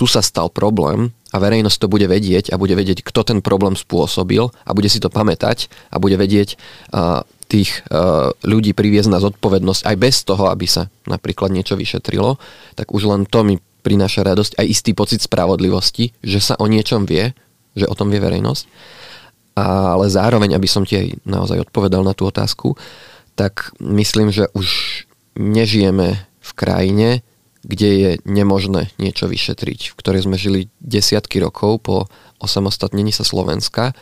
tu 0.00 0.08
sa 0.08 0.24
stal 0.24 0.48
problém 0.48 1.12
a 1.28 1.36
verejnosť 1.36 1.76
to 1.76 1.92
bude 1.92 2.08
vedieť 2.08 2.48
a 2.48 2.56
bude 2.56 2.72
vedieť, 2.72 3.04
kto 3.04 3.20
ten 3.20 3.44
problém 3.44 3.76
spôsobil 3.76 4.48
a 4.64 4.70
bude 4.72 4.88
si 4.88 4.96
to 4.96 5.12
pamätať 5.12 5.68
a 5.92 6.00
bude 6.00 6.16
vedieť 6.16 6.56
uh, 6.96 7.20
tých 7.52 7.84
uh, 7.92 8.32
ľudí 8.40 8.72
priviesť 8.72 9.12
na 9.12 9.20
zodpovednosť 9.20 9.84
aj 9.84 9.96
bez 10.00 10.24
toho, 10.24 10.48
aby 10.48 10.64
sa 10.64 10.88
napríklad 11.04 11.52
niečo 11.52 11.76
vyšetrilo, 11.76 12.40
tak 12.80 12.96
už 12.96 13.12
len 13.12 13.28
to 13.28 13.44
mi 13.44 13.60
prináša 13.84 14.24
radosť 14.24 14.56
aj 14.56 14.66
istý 14.72 14.96
pocit 14.96 15.20
spravodlivosti, 15.20 16.16
že 16.24 16.40
sa 16.40 16.56
o 16.56 16.64
niečom 16.64 17.04
vie, 17.04 17.36
že 17.76 17.84
o 17.84 17.92
tom 17.92 18.08
vie 18.08 18.24
verejnosť. 18.24 18.64
Ale 19.60 20.08
zároveň, 20.08 20.56
aby 20.56 20.64
som 20.64 20.88
ti 20.88 20.96
aj 20.96 21.28
naozaj 21.28 21.68
odpovedal 21.68 22.00
na 22.00 22.16
tú 22.16 22.24
otázku, 22.24 22.72
tak 23.36 23.76
myslím, 23.84 24.32
že 24.32 24.48
už 24.56 25.04
nežijeme 25.36 26.16
v 26.24 26.50
krajine, 26.56 27.20
kde 27.60 27.88
je 27.88 28.10
nemožné 28.24 28.88
niečo 28.96 29.28
vyšetriť, 29.28 29.92
v 29.92 29.98
ktorej 29.98 30.24
sme 30.24 30.40
žili 30.40 30.72
desiatky 30.80 31.40
rokov 31.44 31.84
po 31.84 31.96
osamostatnení 32.40 33.12
sa 33.12 33.22
Slovenska, 33.22 33.92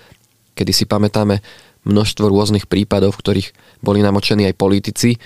kedy 0.55 0.73
si 0.75 0.85
pamätáme 0.87 1.43
množstvo 1.87 2.31
rôznych 2.31 2.71
prípadov, 2.71 3.19
v 3.19 3.21
ktorých 3.23 3.49
boli 3.83 4.03
namočení 4.03 4.47
aj 4.47 4.59
politici, 4.59 5.19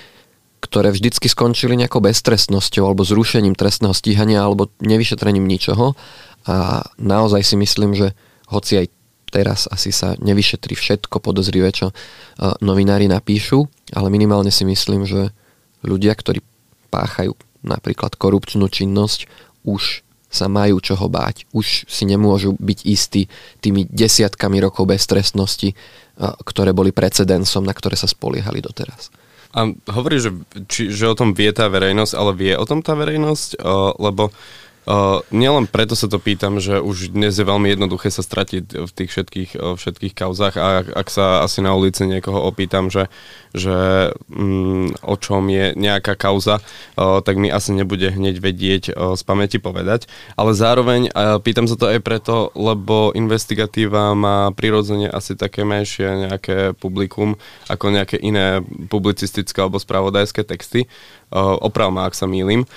ktoré 0.63 0.95
vždycky 0.95 1.27
skončili 1.27 1.75
nejakou 1.75 1.99
beztrestnosťou 2.01 2.87
alebo 2.87 3.03
zrušením 3.03 3.59
trestného 3.59 3.93
stíhania 3.93 4.47
alebo 4.47 4.71
nevyšetrením 4.79 5.45
ničoho. 5.45 5.99
A 6.47 6.87
naozaj 7.03 7.43
si 7.43 7.57
myslím, 7.59 7.99
že 7.99 8.15
hoci 8.47 8.85
aj 8.85 8.87
teraz 9.33 9.67
asi 9.67 9.91
sa 9.91 10.15
nevyšetrí 10.21 10.77
všetko 10.77 11.19
podozrivé, 11.19 11.73
čo 11.75 11.91
uh, 11.91 12.55
novinári 12.63 13.09
napíšu, 13.11 13.65
ale 13.97 14.09
minimálne 14.13 14.53
si 14.55 14.63
myslím, 14.63 15.09
že 15.09 15.35
ľudia, 15.83 16.15
ktorí 16.15 16.45
páchajú 16.93 17.35
napríklad 17.63 18.19
korupčnú 18.19 18.69
činnosť, 18.69 19.27
už 19.63 20.03
sa 20.33 20.49
majú 20.49 20.81
čoho 20.81 21.13
báť. 21.13 21.45
Už 21.53 21.85
si 21.85 22.09
nemôžu 22.09 22.57
byť 22.57 22.79
istí 22.89 23.29
tými 23.61 23.85
desiatkami 23.93 24.65
rokov 24.65 24.89
beztrestnosti, 24.89 25.77
ktoré 26.19 26.73
boli 26.73 26.89
precedensom, 26.89 27.69
na 27.69 27.77
ktoré 27.77 28.01
sa 28.01 28.09
spoliehali 28.09 28.65
doteraz. 28.65 29.13
A 29.53 29.69
hovorí, 29.93 30.17
že, 30.17 30.33
či, 30.65 30.89
že 30.89 31.05
o 31.05 31.13
tom 31.13 31.37
vie 31.37 31.53
tá 31.53 31.69
verejnosť, 31.69 32.13
ale 32.17 32.33
vie 32.33 32.53
o 32.57 32.65
tom 32.65 32.81
tá 32.81 32.97
verejnosť, 32.97 33.61
lebo 34.01 34.33
Uh, 34.83 35.23
nielen 35.31 35.71
preto 35.71 35.95
sa 35.95 36.11
to 36.11 36.19
pýtam, 36.19 36.59
že 36.59 36.83
už 36.83 37.15
dnes 37.15 37.39
je 37.39 37.47
veľmi 37.47 37.71
jednoduché 37.71 38.11
sa 38.11 38.19
stratiť 38.19 38.83
v 38.83 38.91
tých 38.91 39.11
všetkých, 39.15 39.51
všetkých 39.79 40.11
kauzách 40.11 40.59
a 40.59 40.83
ak 40.83 41.07
sa 41.07 41.47
asi 41.47 41.63
na 41.63 41.71
ulici 41.71 42.03
niekoho 42.03 42.43
opýtam, 42.43 42.91
že, 42.91 43.07
že 43.55 44.11
um, 44.27 44.91
o 45.07 45.15
čom 45.15 45.47
je 45.47 45.79
nejaká 45.79 46.19
kauza, 46.19 46.59
uh, 46.59 47.23
tak 47.23 47.39
mi 47.39 47.47
asi 47.47 47.71
nebude 47.79 48.11
hneď 48.11 48.43
vedieť 48.43 48.85
uh, 48.91 49.15
z 49.15 49.23
pamäti 49.23 49.63
povedať. 49.63 50.11
Ale 50.35 50.51
zároveň 50.51 51.15
uh, 51.15 51.39
pýtam 51.39 51.71
sa 51.71 51.79
to 51.79 51.87
aj 51.87 52.03
preto, 52.03 52.51
lebo 52.59 53.15
investigatíva 53.15 54.19
má 54.19 54.51
prirodzene 54.51 55.07
asi 55.07 55.39
také 55.39 55.63
menšie 55.63 56.27
nejaké 56.27 56.75
publikum 56.75 57.39
ako 57.71 57.95
nejaké 57.95 58.19
iné 58.19 58.67
publicistické 58.91 59.63
alebo 59.63 59.79
spravodajské 59.79 60.43
texty. 60.43 60.91
Uh, 61.33 61.57
oprav 61.65 61.89
ma, 61.89 62.11
ak 62.11 62.19
sa 62.19 62.29
mýlim. 62.29 62.69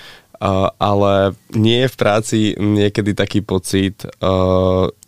Ale 0.80 1.38
nie 1.56 1.86
je 1.86 1.92
v 1.92 2.00
práci 2.00 2.40
niekedy 2.60 3.16
taký 3.16 3.40
pocit, 3.40 4.04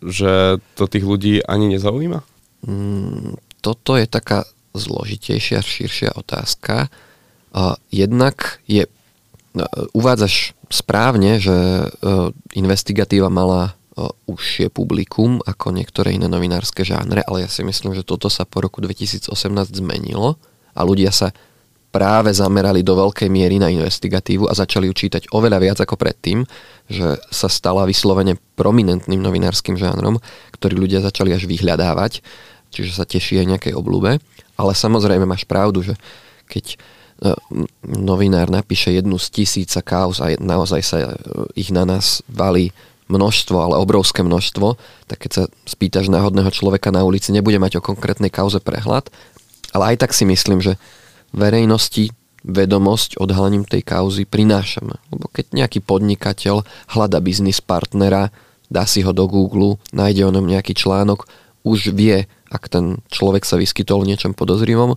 že 0.00 0.32
to 0.78 0.84
tých 0.88 1.04
ľudí 1.04 1.44
ani 1.44 1.76
nezaujíma? 1.76 2.20
Mm, 2.66 3.38
toto 3.60 3.94
je 3.94 4.06
taká 4.08 4.48
zložitejšia, 4.78 5.60
širšia 5.60 6.10
otázka. 6.14 6.88
Jednak 7.90 8.62
je, 8.68 8.86
uh, 8.86 9.62
uvádzaš 9.96 10.54
správne, 10.68 11.40
že 11.40 11.88
uh, 11.88 12.30
investigatíva 12.52 13.32
mala 13.32 13.72
uh, 13.72 14.12
užšie 14.28 14.68
publikum 14.68 15.40
ako 15.42 15.72
niektoré 15.72 16.14
iné 16.14 16.28
novinárske 16.28 16.84
žánre, 16.84 17.24
ale 17.24 17.48
ja 17.48 17.50
si 17.50 17.64
myslím, 17.64 17.96
že 17.96 18.06
toto 18.06 18.28
sa 18.28 18.44
po 18.44 18.60
roku 18.60 18.84
2018 18.84 19.32
zmenilo 19.72 20.36
a 20.76 20.80
ľudia 20.84 21.10
sa 21.10 21.32
práve 21.88 22.30
zamerali 22.36 22.84
do 22.84 22.92
veľkej 22.92 23.28
miery 23.32 23.56
na 23.56 23.72
investigatívu 23.72 24.44
a 24.44 24.52
začali 24.52 24.92
ju 24.92 24.94
čítať 24.94 25.32
oveľa 25.32 25.58
viac 25.58 25.78
ako 25.80 25.96
predtým, 25.96 26.44
že 26.88 27.16
sa 27.32 27.48
stala 27.48 27.88
vyslovene 27.88 28.36
prominentným 28.56 29.20
novinárskym 29.20 29.80
žánrom, 29.80 30.20
ktorý 30.52 30.84
ľudia 30.84 31.00
začali 31.00 31.32
až 31.32 31.48
vyhľadávať, 31.48 32.20
čiže 32.68 32.92
sa 32.92 33.08
teší 33.08 33.40
aj 33.40 33.46
nejakej 33.56 33.74
oblúbe. 33.74 34.20
Ale 34.58 34.72
samozrejme 34.76 35.24
máš 35.24 35.48
pravdu, 35.48 35.80
že 35.80 35.94
keď 36.44 36.64
e, 36.74 36.76
novinár 37.88 38.52
napíše 38.52 38.92
jednu 38.92 39.16
z 39.16 39.26
tisíca 39.32 39.80
kauz 39.80 40.20
a 40.20 40.36
naozaj 40.36 40.82
sa 40.84 40.96
e, 41.00 41.08
ich 41.56 41.72
na 41.72 41.88
nás 41.88 42.20
valí 42.28 42.76
množstvo, 43.08 43.56
ale 43.56 43.80
obrovské 43.80 44.20
množstvo, 44.20 44.76
tak 45.08 45.24
keď 45.24 45.30
sa 45.32 45.42
spýtaš 45.64 46.12
náhodného 46.12 46.52
človeka 46.52 46.92
na 46.92 47.08
ulici, 47.08 47.32
nebude 47.32 47.56
mať 47.56 47.80
o 47.80 47.84
konkrétnej 47.84 48.28
kauze 48.28 48.60
prehľad, 48.60 49.08
ale 49.72 49.96
aj 49.96 50.04
tak 50.04 50.12
si 50.12 50.28
myslím, 50.28 50.60
že 50.60 50.76
verejnosti 51.32 52.12
vedomosť 52.46 53.18
odhalením 53.18 53.66
tej 53.66 53.82
kauzy 53.84 54.24
prinášame. 54.24 54.96
Lebo 55.10 55.26
keď 55.28 55.52
nejaký 55.52 55.84
podnikateľ 55.84 56.64
hľada 56.94 57.18
biznis 57.20 57.60
partnera, 57.60 58.30
dá 58.70 58.84
si 58.86 59.02
ho 59.02 59.12
do 59.12 59.26
Google, 59.26 59.76
nájde 59.90 60.22
o 60.28 60.34
ňom 60.34 60.46
nejaký 60.46 60.72
článok, 60.76 61.28
už 61.66 61.92
vie, 61.92 62.24
ak 62.48 62.70
ten 62.70 63.02
človek 63.12 63.44
sa 63.44 63.60
vyskytol 63.60 64.06
niečom 64.06 64.32
podozrivom, 64.32 64.96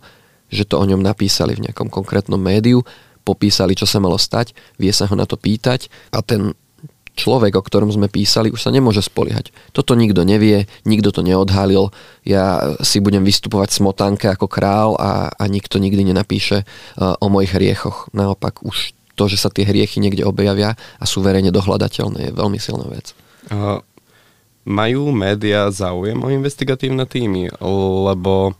že 0.51 0.67
to 0.67 0.79
o 0.79 0.85
ňom 0.87 1.01
napísali 1.01 1.57
v 1.57 1.67
nejakom 1.67 1.91
konkrétnom 1.91 2.39
médiu, 2.39 2.83
popísali, 3.23 3.75
čo 3.77 3.85
sa 3.85 4.01
malo 4.01 4.17
stať, 4.17 4.53
vie 4.77 4.91
sa 4.91 5.05
ho 5.07 5.15
na 5.17 5.27
to 5.27 5.37
pýtať 5.37 5.91
a 6.13 6.23
ten 6.23 6.55
človek, 7.21 7.53
o 7.53 7.61
ktorom 7.61 7.93
sme 7.93 8.09
písali, 8.09 8.49
už 8.49 8.65
sa 8.65 8.73
nemôže 8.73 9.05
spoliehať. 9.05 9.53
Toto 9.69 9.93
nikto 9.93 10.25
nevie, 10.25 10.65
nikto 10.89 11.13
to 11.13 11.21
neodhalil, 11.21 11.93
ja 12.25 12.73
si 12.81 12.97
budem 12.97 13.21
vystupovať 13.21 13.77
smotánke 13.77 14.25
ako 14.25 14.49
král 14.49 14.97
a, 14.97 15.29
a 15.29 15.43
nikto 15.45 15.77
nikdy 15.77 16.09
nenapíše 16.09 16.65
uh, 16.65 17.13
o 17.21 17.29
mojich 17.29 17.53
hriechoch. 17.53 18.09
Naopak 18.17 18.65
už 18.65 18.97
to, 19.13 19.29
že 19.29 19.37
sa 19.37 19.53
tie 19.53 19.69
hriechy 19.69 20.01
niekde 20.01 20.25
objavia 20.25 20.73
a 20.97 21.03
sú 21.05 21.21
verejne 21.21 21.53
dohľadateľné, 21.53 22.33
je 22.33 22.37
veľmi 22.37 22.57
silná 22.57 22.89
vec. 22.89 23.13
Uh, 23.53 23.85
majú 24.65 25.13
médiá 25.13 25.69
záujem 25.69 26.17
o 26.17 26.33
investigatívne 26.33 27.05
týmy, 27.05 27.53
lebo 28.09 28.57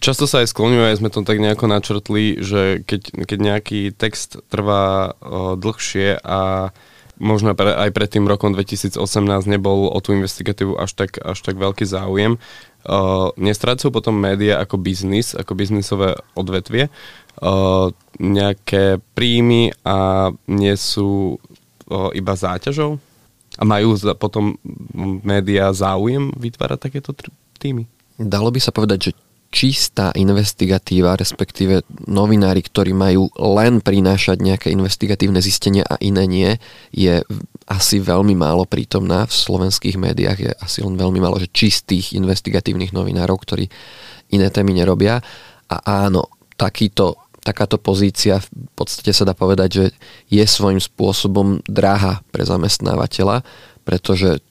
Často 0.00 0.24
sa 0.24 0.40
aj 0.40 0.48
skloňuje, 0.48 0.96
aj 0.96 0.98
sme 1.04 1.12
to 1.12 1.20
tak 1.28 1.44
nejako 1.44 1.68
načrtli, 1.68 2.40
že 2.40 2.80
keď, 2.88 3.28
keď 3.28 3.38
nejaký 3.38 3.80
text 3.92 4.40
trvá 4.48 5.12
o, 5.20 5.60
dlhšie 5.60 6.24
a 6.24 6.72
možno 7.18 7.54
aj 7.54 7.90
pred 7.94 8.08
tým 8.10 8.26
rokom 8.26 8.54
2018 8.54 8.98
nebol 9.46 9.90
o 9.90 9.98
tú 10.02 10.14
investigatívu 10.14 10.74
až 10.78 10.94
tak, 10.94 11.18
až 11.22 11.38
tak 11.40 11.54
veľký 11.58 11.86
záujem. 11.86 12.38
Uh, 12.84 13.32
nestrácajú 13.40 13.88
potom 13.88 14.12
médiá 14.12 14.60
ako 14.60 14.76
biznis, 14.76 15.32
ako 15.32 15.56
biznisové 15.56 16.20
odvetvie, 16.36 16.92
uh, 17.40 17.88
nejaké 18.20 19.00
príjmy 19.16 19.72
a 19.86 20.28
nie 20.44 20.74
sú 20.76 21.40
uh, 21.88 22.12
iba 22.12 22.34
záťažou? 22.36 23.00
A 23.54 23.62
majú 23.62 23.94
za, 23.94 24.18
potom 24.18 24.58
médiá 25.22 25.70
záujem 25.70 26.34
vytvárať 26.34 26.90
takéto 26.90 27.14
týmy? 27.56 27.86
Dalo 28.18 28.50
by 28.50 28.60
sa 28.60 28.74
povedať, 28.74 29.10
že 29.10 29.10
čistá 29.54 30.10
investigatíva, 30.18 31.14
respektíve 31.14 31.86
novinári, 32.10 32.58
ktorí 32.58 32.90
majú 32.90 33.30
len 33.38 33.78
prinášať 33.78 34.42
nejaké 34.42 34.68
investigatívne 34.74 35.38
zistenia 35.38 35.86
a 35.86 35.94
iné 36.02 36.26
nie, 36.26 36.50
je 36.90 37.22
asi 37.70 38.02
veľmi 38.02 38.34
málo 38.34 38.66
prítomná. 38.66 39.30
V 39.30 39.34
slovenských 39.38 39.94
médiách 39.94 40.38
je 40.42 40.50
asi 40.58 40.82
len 40.82 40.98
veľmi 40.98 41.22
málo 41.22 41.38
že 41.38 41.46
čistých 41.54 42.18
investigatívnych 42.18 42.90
novinárov, 42.90 43.38
ktorí 43.38 43.70
iné 44.34 44.50
témy 44.50 44.74
nerobia. 44.74 45.22
A 45.70 45.76
áno, 46.10 46.26
takýto, 46.58 47.14
takáto 47.46 47.78
pozícia 47.78 48.42
v 48.42 48.48
podstate 48.74 49.14
sa 49.14 49.22
dá 49.22 49.38
povedať, 49.38 49.68
že 49.70 49.84
je 50.34 50.44
svojím 50.44 50.82
spôsobom 50.82 51.62
drahá 51.70 52.26
pre 52.34 52.42
zamestnávateľa, 52.42 53.46
pretože 53.86 54.42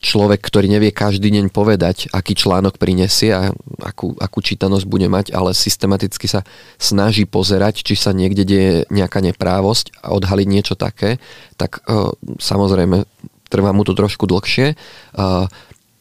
človek, 0.00 0.40
ktorý 0.40 0.72
nevie 0.72 0.96
každý 0.96 1.28
deň 1.28 1.52
povedať, 1.52 2.08
aký 2.08 2.32
článok 2.32 2.80
prinesie 2.80 3.36
a 3.36 3.52
akú, 3.84 4.16
akú 4.16 4.40
čítanosť 4.40 4.88
bude 4.88 5.12
mať, 5.12 5.36
ale 5.36 5.52
systematicky 5.52 6.24
sa 6.24 6.40
snaží 6.80 7.28
pozerať, 7.28 7.84
či 7.84 8.00
sa 8.00 8.16
niekde 8.16 8.48
deje 8.48 8.72
nejaká 8.88 9.20
neprávosť 9.20 10.00
a 10.00 10.16
odhaliť 10.16 10.48
niečo 10.48 10.74
také, 10.74 11.20
tak 11.60 11.84
uh, 11.84 12.16
samozrejme 12.40 13.04
trvá 13.52 13.76
mu 13.76 13.84
to 13.84 13.92
trošku 13.92 14.24
dlhšie. 14.24 14.72
Uh, 15.12 15.44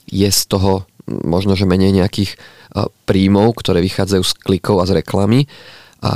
je 0.07 0.31
z 0.31 0.41
toho 0.47 0.87
možno, 1.05 1.59
že 1.59 1.67
menej 1.67 1.91
nejakých 1.91 2.39
uh, 2.39 2.87
príjmov, 3.03 3.59
ktoré 3.59 3.83
vychádzajú 3.83 4.23
z 4.23 4.33
klikov 4.39 4.79
a 4.79 4.87
z 4.87 5.03
reklamy 5.03 5.51
a 5.99 6.13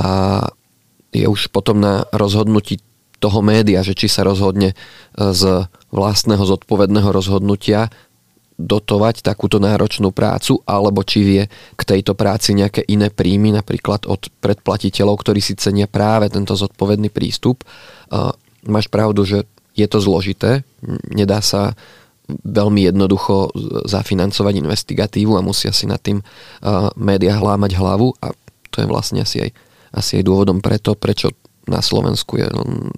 je 1.11 1.27
už 1.27 1.51
potom 1.51 1.83
na 1.83 2.07
rozhodnutí 2.15 2.79
toho 3.19 3.43
média, 3.43 3.83
že 3.83 3.95
či 3.95 4.07
sa 4.11 4.23
rozhodne 4.27 4.75
z 5.15 5.67
vlastného 5.93 6.41
zodpovedného 6.41 7.13
rozhodnutia 7.13 7.93
dotovať 8.53 9.25
takúto 9.25 9.57
náročnú 9.57 10.13
prácu, 10.13 10.61
alebo 10.65 11.01
či 11.01 11.19
vie 11.25 11.43
k 11.73 11.81
tejto 11.81 12.13
práci 12.13 12.53
nejaké 12.53 12.85
iné 12.85 13.09
príjmy, 13.09 13.53
napríklad 13.53 14.05
od 14.05 14.29
predplatiteľov, 14.41 15.21
ktorí 15.21 15.41
si 15.41 15.57
cenia 15.57 15.89
práve 15.89 16.29
tento 16.29 16.53
zodpovedný 16.53 17.09
prístup. 17.09 17.65
Máš 18.65 18.87
pravdu, 18.93 19.25
že 19.25 19.49
je 19.73 19.87
to 19.89 19.97
zložité, 19.97 20.61
nedá 21.09 21.41
sa 21.41 21.73
veľmi 22.29 22.93
jednoducho 22.93 23.51
zafinancovať 23.89 24.53
investigatívu 24.61 25.33
a 25.33 25.45
musia 25.45 25.73
si 25.73 25.89
nad 25.89 25.99
tým 25.99 26.21
médiá 26.93 27.41
hlámať 27.41 27.73
hlavu 27.73 28.13
a 28.21 28.37
to 28.69 28.85
je 28.85 28.87
vlastne 28.87 29.21
asi 29.25 29.49
aj, 29.49 29.51
asi 29.97 30.21
aj 30.21 30.29
dôvodom 30.29 30.61
preto, 30.61 30.93
prečo 30.93 31.33
na 31.63 31.79
Slovensku 31.79 32.35
je 32.35 32.47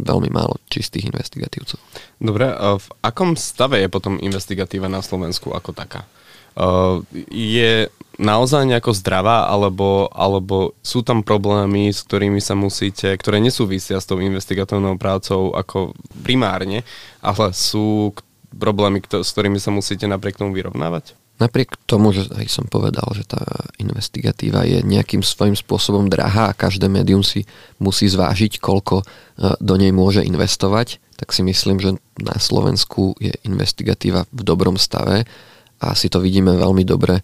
veľmi 0.02 0.30
málo 0.34 0.58
čistých 0.70 1.14
investigatívcov. 1.14 1.78
Dobre, 2.18 2.50
v 2.56 2.88
akom 3.06 3.38
stave 3.38 3.78
je 3.82 3.90
potom 3.90 4.18
investigatíva 4.18 4.90
na 4.90 5.06
Slovensku 5.06 5.54
ako 5.54 5.70
taká? 5.70 6.10
Je 7.30 7.92
naozaj 8.16 8.64
nejako 8.64 8.96
zdravá, 8.96 9.52
alebo, 9.52 10.08
alebo 10.16 10.72
sú 10.80 11.04
tam 11.04 11.20
problémy, 11.20 11.92
s 11.92 12.08
ktorými 12.08 12.40
sa 12.40 12.56
musíte, 12.56 13.12
ktoré 13.20 13.44
nesúvisia 13.44 14.00
s 14.00 14.08
tou 14.08 14.24
investigatívnou 14.24 14.96
prácou 14.96 15.52
ako 15.52 15.92
primárne, 16.24 16.88
ale 17.20 17.52
sú 17.52 18.16
problémy, 18.56 19.04
s 19.04 19.30
ktorými 19.36 19.60
sa 19.60 19.70
musíte 19.76 20.08
napriek 20.08 20.40
tomu 20.40 20.56
vyrovnávať? 20.56 21.12
Napriek 21.36 21.76
tomu, 21.84 22.16
že 22.16 22.32
aj 22.32 22.48
som 22.48 22.64
povedal, 22.64 23.04
že 23.12 23.28
tá 23.28 23.44
investigatíva 23.76 24.64
je 24.64 24.80
nejakým 24.80 25.20
svojím 25.20 25.60
spôsobom 25.60 26.08
drahá 26.08 26.52
a 26.52 26.58
každé 26.58 26.88
médium 26.88 27.28
si 27.28 27.44
musí 27.76 28.08
zvážiť, 28.08 28.64
koľko 28.64 29.04
e, 29.04 29.06
do 29.60 29.76
nej 29.76 29.92
môže 29.92 30.24
investovať, 30.24 31.04
tak 31.20 31.36
si 31.36 31.44
myslím, 31.44 31.84
že 31.84 32.00
na 32.24 32.40
Slovensku 32.40 33.20
je 33.20 33.36
investigatíva 33.44 34.24
v 34.32 34.42
dobrom 34.48 34.80
stave 34.80 35.28
a 35.84 35.92
si 35.92 36.08
to 36.08 36.24
vidíme 36.24 36.56
veľmi 36.56 36.88
dobre 36.88 37.20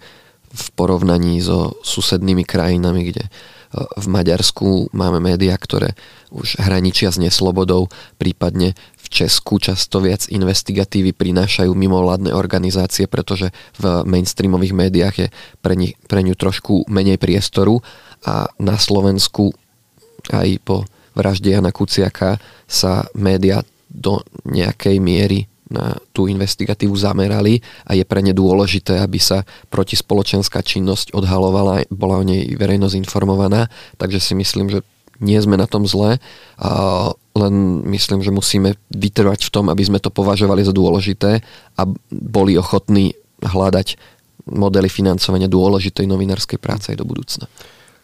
v 0.52 0.66
porovnaní 0.76 1.40
so 1.40 1.80
susednými 1.80 2.44
krajinami, 2.44 3.08
kde 3.08 3.32
v 3.74 4.06
Maďarsku 4.08 4.92
máme 4.92 5.24
médiá, 5.24 5.56
ktoré 5.56 5.96
už 6.32 6.60
hraničia 6.60 7.12
s 7.12 7.20
neslobodou, 7.20 7.88
prípadne 8.20 8.76
v 9.00 9.06
Česku 9.08 9.60
často 9.60 10.00
viac 10.00 10.28
investigatívy 10.32 11.12
prinášajú 11.16 11.72
mimovládne 11.72 12.32
organizácie, 12.32 13.08
pretože 13.08 13.52
v 13.80 14.04
mainstreamových 14.08 14.74
médiách 14.76 15.16
je 15.16 15.28
pre, 15.60 15.76
ni, 15.76 15.96
pre 16.08 16.24
ňu 16.24 16.36
trošku 16.36 16.88
menej 16.88 17.20
priestoru. 17.20 17.84
A 18.24 18.48
na 18.60 18.80
Slovensku 18.80 19.52
aj 20.32 20.50
po 20.64 20.88
vražde 21.12 21.52
Jana 21.52 21.76
Kuciaka 21.76 22.40
sa 22.68 23.08
médiá 23.12 23.68
do 23.92 24.24
nejakej 24.48 25.04
miery 25.04 25.51
na 25.72 25.96
tú 26.12 26.28
investigatívu 26.28 26.92
zamerali 26.92 27.64
a 27.88 27.96
je 27.96 28.04
pre 28.04 28.20
ne 28.20 28.36
dôležité, 28.36 29.00
aby 29.00 29.18
sa 29.18 29.48
protispoločenská 29.72 30.60
činnosť 30.60 31.16
odhalovala, 31.16 31.88
bola 31.88 32.20
o 32.20 32.28
nej 32.28 32.52
verejnosť 32.60 33.00
informovaná, 33.00 33.72
takže 33.96 34.20
si 34.20 34.34
myslím, 34.36 34.68
že 34.68 34.84
nie 35.22 35.38
sme 35.38 35.56
na 35.56 35.70
tom 35.70 35.86
zle, 35.86 36.18
len 37.38 37.54
myslím, 37.94 38.26
že 38.26 38.34
musíme 38.34 38.76
vytrvať 38.90 39.48
v 39.48 39.54
tom, 39.54 39.70
aby 39.70 39.86
sme 39.86 40.02
to 40.02 40.10
považovali 40.10 40.66
za 40.66 40.74
dôležité 40.74 41.40
a 41.78 41.82
boli 42.10 42.58
ochotní 42.58 43.14
hľadať 43.40 43.96
modely 44.50 44.90
financovania 44.90 45.46
dôležitej 45.46 46.10
novinárskej 46.10 46.58
práce 46.58 46.90
aj 46.90 46.98
do 46.98 47.06
budúcna. 47.06 47.46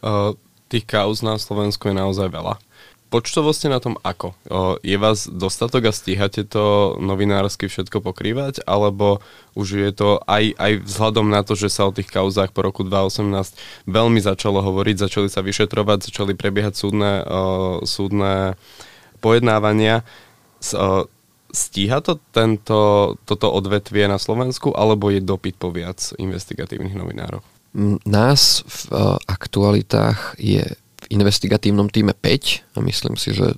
Uh, 0.06 0.38
tých 0.70 0.86
kauz 0.86 1.26
na 1.26 1.42
Slovensku 1.42 1.90
je 1.90 1.98
naozaj 1.98 2.30
veľa 2.30 2.62
počtovo 3.08 3.56
ste 3.56 3.72
na 3.72 3.80
tom 3.80 3.96
ako? 4.04 4.36
O, 4.48 4.76
je 4.84 4.98
vás 5.00 5.28
dostatok 5.28 5.90
a 5.90 5.96
stíhate 5.96 6.44
to 6.44 6.96
novinársky 7.00 7.72
všetko 7.72 8.04
pokrývať, 8.04 8.64
alebo 8.68 9.24
už 9.56 9.68
je 9.80 9.92
to 9.96 10.10
aj, 10.28 10.54
aj 10.60 10.72
vzhľadom 10.84 11.28
na 11.32 11.42
to, 11.42 11.56
že 11.56 11.72
sa 11.72 11.88
o 11.88 11.96
tých 11.96 12.12
kauzách 12.12 12.52
po 12.52 12.68
roku 12.68 12.84
2018 12.84 13.88
veľmi 13.88 14.20
začalo 14.20 14.60
hovoriť, 14.60 14.96
začali 15.08 15.28
sa 15.32 15.42
vyšetrovať, 15.42 16.12
začali 16.12 16.36
prebiehať 16.36 16.74
súdne, 16.76 17.24
o, 17.24 17.42
súdne 17.88 18.60
pojednávania. 19.24 20.04
S, 20.60 20.76
o, 20.76 21.08
stíha 21.52 22.04
to 22.04 22.20
tento, 22.36 23.16
toto 23.24 23.48
odvetvie 23.50 24.06
na 24.12 24.20
Slovensku, 24.20 24.76
alebo 24.76 25.10
je 25.10 25.24
dopyt 25.24 25.56
po 25.56 25.72
viac 25.72 26.12
investigatívnych 26.20 26.94
novinárov? 26.94 27.40
Nás 28.08 28.66
v 28.66 28.82
aktualitách 29.30 30.40
je 30.42 30.66
investigatívnom 31.10 31.88
týme 31.88 32.14
5 32.16 32.76
a 32.76 32.78
myslím 32.84 33.16
si, 33.16 33.34
že 33.36 33.56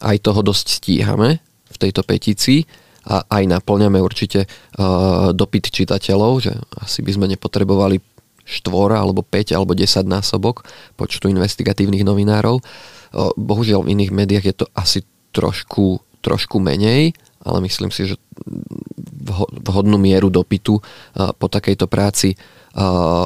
aj 0.00 0.16
toho 0.24 0.40
dosť 0.44 0.66
stíhame 0.82 1.40
v 1.72 1.76
tejto 1.76 2.04
petícii 2.04 2.64
a 3.06 3.22
aj 3.22 3.42
naplňame 3.46 4.02
určite 4.02 4.44
uh, 4.44 5.30
dopyt 5.30 5.70
čitateľov, 5.70 6.32
že 6.42 6.52
asi 6.82 7.06
by 7.06 7.10
sme 7.14 7.26
nepotrebovali 7.30 8.02
štvora 8.46 8.98
alebo 8.98 9.22
5 9.22 9.54
alebo 9.54 9.74
10 9.74 10.06
násobok 10.06 10.66
počtu 10.98 11.30
investigatívnych 11.30 12.02
novinárov. 12.02 12.58
Uh, 12.60 13.30
bohužiaľ 13.38 13.86
v 13.86 13.92
iných 13.94 14.12
médiách 14.12 14.44
je 14.50 14.54
to 14.58 14.66
asi 14.74 15.06
trošku, 15.30 16.02
trošku 16.20 16.58
menej, 16.58 17.14
ale 17.46 17.58
myslím 17.62 17.94
si, 17.94 18.10
že 18.10 18.16
vhodnú 19.62 20.02
mieru 20.02 20.28
dopytu 20.28 20.82
uh, 20.82 21.30
po 21.36 21.46
takejto 21.46 21.86
práci 21.86 22.34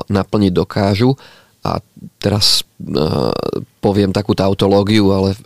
naplniť 0.06 0.52
dokážu 0.54 1.18
a 1.60 1.84
teraz 2.16 2.64
uh, 2.80 3.32
poviem 3.84 4.16
takú 4.16 4.32
tautológiu, 4.32 5.12
ale 5.12 5.36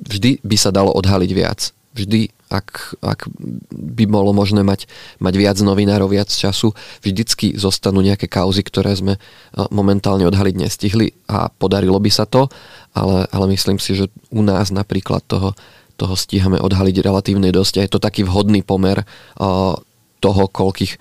vždy 0.00 0.40
by 0.40 0.56
sa 0.56 0.72
dalo 0.72 0.92
odhaliť 0.96 1.30
viac. 1.36 1.60
Vždy, 1.90 2.30
ak, 2.48 2.96
ak 3.02 3.26
by 3.74 4.04
bolo 4.06 4.30
možné 4.30 4.62
mať, 4.62 4.86
mať 5.18 5.34
viac 5.36 5.56
novinárov, 5.60 6.08
viac 6.08 6.30
času, 6.30 6.72
vždycky 7.02 7.58
zostanú 7.58 8.00
nejaké 8.00 8.30
kauzy, 8.30 8.64
ktoré 8.64 8.96
sme 8.96 9.14
uh, 9.20 9.68
momentálne 9.68 10.24
odhaliť 10.24 10.54
nestihli 10.56 11.12
a 11.28 11.52
podarilo 11.52 12.00
by 12.00 12.08
sa 12.08 12.24
to, 12.24 12.48
ale, 12.96 13.28
ale 13.28 13.44
myslím 13.52 13.76
si, 13.76 13.92
že 13.98 14.08
u 14.32 14.40
nás 14.40 14.72
napríklad 14.72 15.20
toho, 15.28 15.52
toho 16.00 16.14
stíhame 16.16 16.56
odhaliť 16.56 17.04
relatívne 17.04 17.52
dosť 17.52 17.74
a 17.76 17.84
je 17.84 17.90
to 17.92 18.00
taký 18.00 18.24
vhodný 18.24 18.64
pomer 18.64 19.04
uh, 19.04 19.76
toho, 20.20 20.46
koľkých 20.46 21.00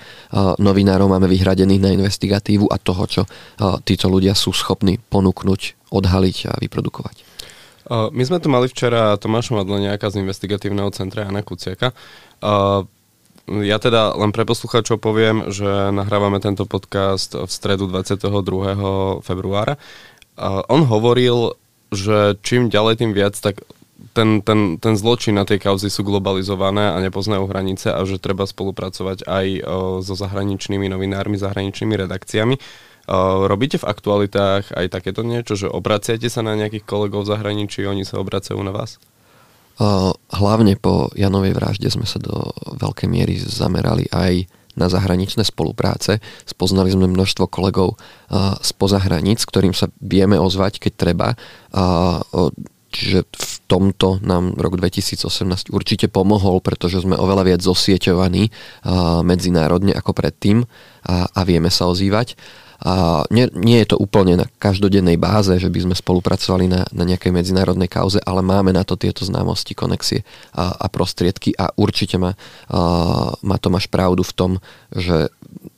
novinárov 0.57 1.11
máme 1.11 1.27
vyhradených 1.27 1.83
na 1.83 1.91
investigatívu 1.93 2.71
a 2.71 2.79
toho, 2.79 3.03
čo 3.05 3.21
títo 3.83 4.07
ľudia 4.07 4.33
sú 4.33 4.55
schopní 4.55 4.97
ponúknuť, 5.11 5.91
odhaliť 5.91 6.37
a 6.47 6.57
vyprodukovať. 6.57 7.27
My 7.89 8.21
sme 8.21 8.37
tu 8.37 8.53
mali 8.53 8.69
včera 8.69 9.17
Tomáša 9.17 9.59
Madleniaka 9.59 10.13
z 10.13 10.21
investigatívneho 10.21 10.93
centra 10.93 11.25
Jana 11.25 11.41
Kuciaka. 11.41 11.91
Ja 13.49 13.77
teda 13.81 14.13
len 14.13 14.29
pre 14.29 14.45
poslucháčov 14.45 15.01
poviem, 15.01 15.49
že 15.49 15.89
nahrávame 15.89 16.37
tento 16.37 16.69
podcast 16.69 17.33
v 17.33 17.49
stredu 17.49 17.89
22. 17.89 19.25
februára. 19.25 19.81
On 20.69 20.85
hovoril, 20.85 21.57
že 21.89 22.37
čím 22.45 22.69
ďalej, 22.69 23.01
tým 23.01 23.17
viac, 23.17 23.33
tak 23.41 23.65
ten, 24.15 24.41
ten, 24.41 24.79
ten 24.79 24.93
zločin 24.95 25.35
na 25.35 25.45
tej 25.45 25.59
kauzy 25.59 25.91
sú 25.91 26.07
globalizované 26.07 26.91
a 26.91 26.97
nepoznajú 27.03 27.45
hranice 27.47 27.91
a 27.91 27.99
že 28.07 28.21
treba 28.21 28.47
spolupracovať 28.47 29.27
aj 29.27 29.45
o, 29.47 29.57
so 29.99 30.15
zahraničnými 30.15 30.87
novinármi, 30.87 31.35
zahraničnými 31.35 31.95
redakciami. 32.07 32.55
O, 32.55 33.45
robíte 33.45 33.77
v 33.81 33.89
aktualitách 33.89 34.71
aj 34.73 34.85
takéto 34.89 35.21
niečo, 35.21 35.59
že 35.59 35.67
obraciate 35.67 36.27
sa 36.31 36.41
na 36.41 36.55
nejakých 36.55 36.87
kolegov 36.87 37.27
v 37.27 37.31
zahraničí, 37.35 37.83
oni 37.85 38.07
sa 38.07 38.19
obracajú 38.21 38.59
na 38.63 38.71
vás? 38.71 38.97
Hlavne 40.35 40.75
po 40.75 41.07
Janovej 41.15 41.55
vražde 41.55 41.87
sme 41.87 42.03
sa 42.03 42.19
do 42.19 42.51
veľkej 42.75 43.07
miery 43.07 43.39
zamerali 43.39 44.11
aj 44.11 44.51
na 44.75 44.91
zahraničné 44.91 45.47
spolupráce. 45.47 46.19
Spoznali 46.43 46.91
sme 46.91 47.07
množstvo 47.07 47.47
kolegov 47.47 47.95
spoza 48.59 48.99
hraníc, 48.99 49.47
ktorým 49.47 49.71
sa 49.71 49.87
vieme 50.03 50.35
ozvať, 50.35 50.83
keď 50.83 50.93
treba. 50.99 51.27
Čiže 52.89 53.25
v 53.29 53.53
tomto 53.69 54.17
nám 54.25 54.57
rok 54.57 54.81
2018 54.81 55.69
určite 55.69 56.09
pomohol, 56.09 56.57
pretože 56.59 57.05
sme 57.05 57.13
oveľa 57.13 57.53
viac 57.53 57.61
zosieťovaní 57.61 58.49
medzinárodne 59.21 59.93
ako 59.93 60.11
predtým 60.17 60.65
a, 61.05 61.29
a 61.29 61.41
vieme 61.45 61.69
sa 61.69 61.85
ozývať. 61.85 62.33
A 62.79 63.27
nie, 63.27 63.43
nie 63.59 63.83
je 63.83 63.91
to 63.91 63.97
úplne 63.99 64.39
na 64.39 64.47
každodennej 64.47 65.19
báze, 65.19 65.51
že 65.59 65.67
by 65.67 65.83
sme 65.83 65.95
spolupracovali 65.99 66.71
na, 66.71 66.87
na 66.95 67.03
nejakej 67.03 67.35
medzinárodnej 67.35 67.91
kauze, 67.91 68.23
ale 68.23 68.39
máme 68.39 68.71
na 68.71 68.87
to 68.87 68.95
tieto 68.95 69.27
známosti, 69.27 69.75
konexie 69.75 70.23
a, 70.55 70.79
a 70.79 70.87
prostriedky 70.87 71.51
a 71.59 71.75
určite 71.75 72.15
má, 72.15 72.39
a, 72.71 73.35
má 73.43 73.59
Tomáš 73.59 73.91
pravdu 73.91 74.23
v 74.23 74.31
tom, 74.31 74.51
že 74.95 75.27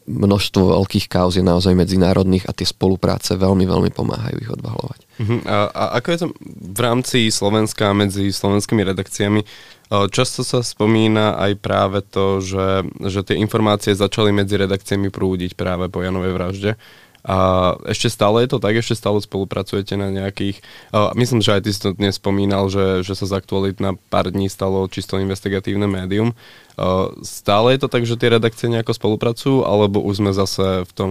množstvo 0.05 0.77
veľkých 0.77 1.09
kauz 1.09 1.41
je 1.41 1.45
naozaj 1.45 1.73
medzinárodných 1.73 2.45
a 2.45 2.53
tie 2.53 2.69
spolupráce 2.69 3.33
veľmi, 3.33 3.65
veľmi 3.65 3.89
pomáhajú 3.89 4.37
ich 4.37 4.51
odvahovať. 4.53 5.10
Uh-huh. 5.21 5.39
A, 5.45 5.69
a 5.69 5.83
ako 6.01 6.07
je 6.09 6.19
to 6.25 6.27
v 6.73 6.79
rámci 6.81 7.29
Slovenska 7.29 7.93
medzi 7.93 8.33
slovenskými 8.33 8.81
redakciami? 8.81 9.45
Často 9.91 10.41
sa 10.41 10.63
spomína 10.63 11.37
aj 11.37 11.51
práve 11.59 11.99
to, 12.01 12.41
že, 12.41 12.87
že 13.05 13.21
tie 13.27 13.37
informácie 13.37 13.93
začali 13.93 14.33
medzi 14.33 14.57
redakciami 14.57 15.13
prúdiť 15.13 15.53
práve 15.53 15.91
po 15.91 16.01
Janovej 16.01 16.31
vražde. 16.31 16.71
A 17.21 17.37
ešte 17.85 18.09
stále 18.09 18.41
je 18.41 18.55
to 18.55 18.57
tak, 18.57 18.73
ešte 18.73 18.97
stále 18.97 19.21
spolupracujete 19.21 19.93
na 19.93 20.09
nejakých... 20.09 20.57
Uh, 20.89 21.13
myslím, 21.13 21.45
že 21.45 21.53
aj 21.53 21.61
ty 21.61 21.69
si 21.69 21.77
to 21.77 21.93
dnes 21.93 22.17
spomínal, 22.17 22.65
že, 22.73 23.05
že 23.05 23.13
sa 23.13 23.29
z 23.29 23.37
aktualit 23.37 23.77
na 23.77 23.93
pár 24.09 24.33
dní 24.33 24.49
stalo 24.49 24.89
čisto 24.89 25.21
investigatívne 25.21 25.85
médium. 25.85 26.33
Uh, 26.79 27.13
stále 27.21 27.77
je 27.77 27.85
to 27.85 27.93
tak, 27.93 28.09
že 28.09 28.17
tie 28.17 28.33
redakcie 28.33 28.73
nejako 28.73 28.97
spolupracujú, 28.97 29.69
alebo 29.69 30.01
už 30.01 30.17
sme 30.17 30.31
zase 30.33 30.81
v 30.81 30.91
tom 30.97 31.09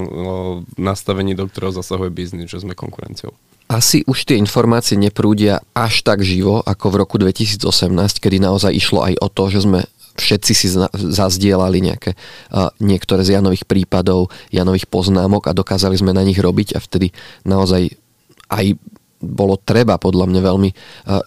nastavení, 0.75 1.39
do 1.39 1.47
ktorého 1.47 1.71
zasahuje 1.71 2.11
biznis, 2.11 2.51
že 2.51 2.59
sme 2.59 2.75
konkurenciou? 2.75 3.31
Asi 3.71 4.03
už 4.11 4.27
tie 4.27 4.35
informácie 4.35 4.99
neprúdia 4.99 5.63
až 5.79 6.03
tak 6.03 6.27
živo 6.27 6.59
ako 6.67 6.91
v 6.91 6.99
roku 6.99 7.17
2018, 7.23 7.63
kedy 8.19 8.43
naozaj 8.43 8.75
išlo 8.75 9.07
aj 9.07 9.15
o 9.23 9.31
to, 9.31 9.47
že 9.47 9.63
sme 9.63 9.87
všetci 10.19 10.53
si 10.59 10.67
zazdielali 10.91 11.79
nejaké, 11.79 12.19
niektoré 12.83 13.23
z 13.23 13.39
Janových 13.39 13.71
prípadov, 13.71 14.35
Janových 14.51 14.91
poznámok 14.91 15.47
a 15.47 15.55
dokázali 15.55 15.95
sme 15.95 16.11
na 16.11 16.27
nich 16.27 16.43
robiť 16.43 16.75
a 16.75 16.83
vtedy 16.83 17.15
naozaj 17.47 17.95
aj 18.51 18.75
bolo 19.23 19.55
treba 19.55 20.03
podľa 20.03 20.27
mňa 20.27 20.41
veľmi 20.43 20.71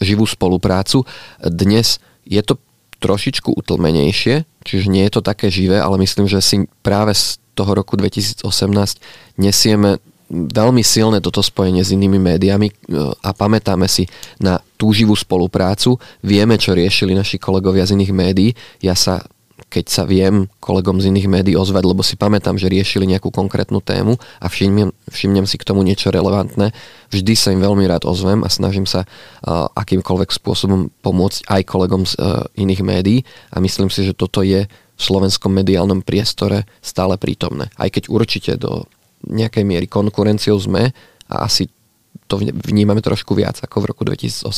živú 0.03 0.27
spoluprácu. 0.27 1.08
Dnes 1.39 2.03
je 2.27 2.43
to 2.43 2.60
trošičku 2.99 3.56
utlmenejšie, 3.56 4.43
čiže 4.67 4.91
nie 4.91 5.08
je 5.08 5.13
to 5.15 5.21
také 5.23 5.47
živé, 5.47 5.79
ale 5.79 5.95
myslím, 6.03 6.27
že 6.27 6.43
si 6.43 6.67
práve 6.84 7.15
z 7.15 7.39
toho 7.56 7.71
roku 7.71 7.95
2018 7.95 8.43
nesieme 9.39 10.03
veľmi 10.34 10.82
silné 10.82 11.22
toto 11.22 11.46
spojenie 11.46 11.86
s 11.86 11.93
inými 11.93 12.17
médiami 12.17 12.67
e, 12.67 12.74
a 13.22 13.30
pamätáme 13.32 13.86
si 13.86 14.10
na 14.41 14.58
túživú 14.76 15.13
spoluprácu. 15.13 16.02
Vieme, 16.26 16.58
čo 16.58 16.74
riešili 16.74 17.13
naši 17.13 17.38
kolegovia 17.38 17.86
z 17.86 17.93
iných 17.93 18.13
médií. 18.13 18.50
Ja 18.82 18.98
sa 18.98 19.22
keď 19.74 19.86
sa 19.89 20.06
viem 20.06 20.46
kolegom 20.62 21.02
z 21.02 21.10
iných 21.10 21.26
médií 21.26 21.56
ozvať, 21.58 21.82
lebo 21.82 22.06
si 22.06 22.13
pamätám, 22.13 22.62
že 22.62 22.69
riešili 22.69 23.10
nejakú 23.10 23.34
konkrétnu 23.34 23.82
tému 23.82 24.22
a 24.38 24.46
všimnem, 24.46 24.93
všimnem 25.10 25.50
si 25.50 25.58
k 25.58 25.65
tomu 25.65 25.82
niečo 25.82 26.13
relevantné, 26.13 26.69
vždy 27.10 27.34
sa 27.34 27.50
im 27.50 27.58
veľmi 27.58 27.82
rád 27.89 28.06
ozvem 28.06 28.46
a 28.46 28.54
snažím 28.54 28.86
sa 28.86 29.02
uh, 29.02 29.65
akýmkoľvek 29.74 30.30
spôsobom 30.30 30.93
pomôcť 31.02 31.50
aj 31.50 31.62
kolegom 31.65 32.06
z 32.06 32.13
uh, 32.22 32.46
iných 32.54 32.86
médií 32.86 33.19
a 33.50 33.58
myslím 33.58 33.89
si, 33.89 34.06
že 34.06 34.13
toto 34.13 34.46
je 34.46 34.69
v 34.69 35.02
slovenskom 35.02 35.50
mediálnom 35.50 36.06
priestore 36.06 36.69
stále 36.86 37.17
prítomné. 37.17 37.74
Aj 37.74 37.89
keď 37.89 38.13
určite 38.13 38.62
do 38.62 38.86
nejakej 39.28 39.64
miery 39.64 39.88
konkurenciou 39.88 40.60
sme 40.60 40.92
a 41.32 41.36
asi 41.48 41.72
to 42.28 42.40
vnímame 42.40 43.04
trošku 43.04 43.36
viac 43.38 43.62
ako 43.62 43.84
v 43.84 43.90
roku 43.94 44.02
2018, 44.08 44.50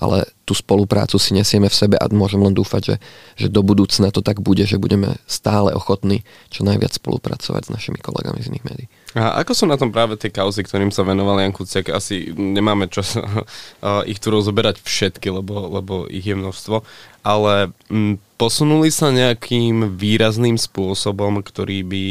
ale 0.00 0.24
tú 0.48 0.56
spoluprácu 0.56 1.20
si 1.20 1.36
nesieme 1.36 1.68
v 1.68 1.76
sebe 1.76 1.96
a 2.00 2.08
môžem 2.08 2.40
len 2.40 2.56
dúfať, 2.56 2.82
že, 2.94 2.96
že 3.36 3.46
do 3.52 3.60
budúcna 3.60 4.08
to 4.08 4.24
tak 4.24 4.40
bude, 4.40 4.64
že 4.64 4.80
budeme 4.80 5.20
stále 5.28 5.76
ochotní 5.76 6.24
čo 6.48 6.64
najviac 6.64 6.96
spolupracovať 6.96 7.68
s 7.68 7.72
našimi 7.74 8.00
kolegami 8.00 8.40
z 8.40 8.48
iných 8.54 8.64
médií. 8.64 8.88
A 9.16 9.40
ako 9.42 9.52
sú 9.52 9.64
na 9.68 9.76
tom 9.76 9.92
práve 9.92 10.16
tie 10.16 10.32
kauzy, 10.32 10.64
ktorým 10.64 10.88
sa 10.88 11.04
venoval 11.04 11.40
Jan 11.44 11.52
Kuciak? 11.52 11.92
Asi 11.92 12.32
nemáme 12.32 12.88
čas 12.88 13.20
ich 14.10 14.20
tu 14.22 14.28
rozoberať 14.32 14.80
všetky, 14.80 15.28
lebo, 15.28 15.68
lebo 15.68 16.08
ich 16.08 16.24
je 16.24 16.36
množstvo, 16.36 16.80
ale 17.20 17.74
posunuli 18.40 18.88
sa 18.88 19.12
nejakým 19.12 19.98
výrazným 19.98 20.56
spôsobom, 20.56 21.44
ktorý 21.44 21.84
by 21.84 22.04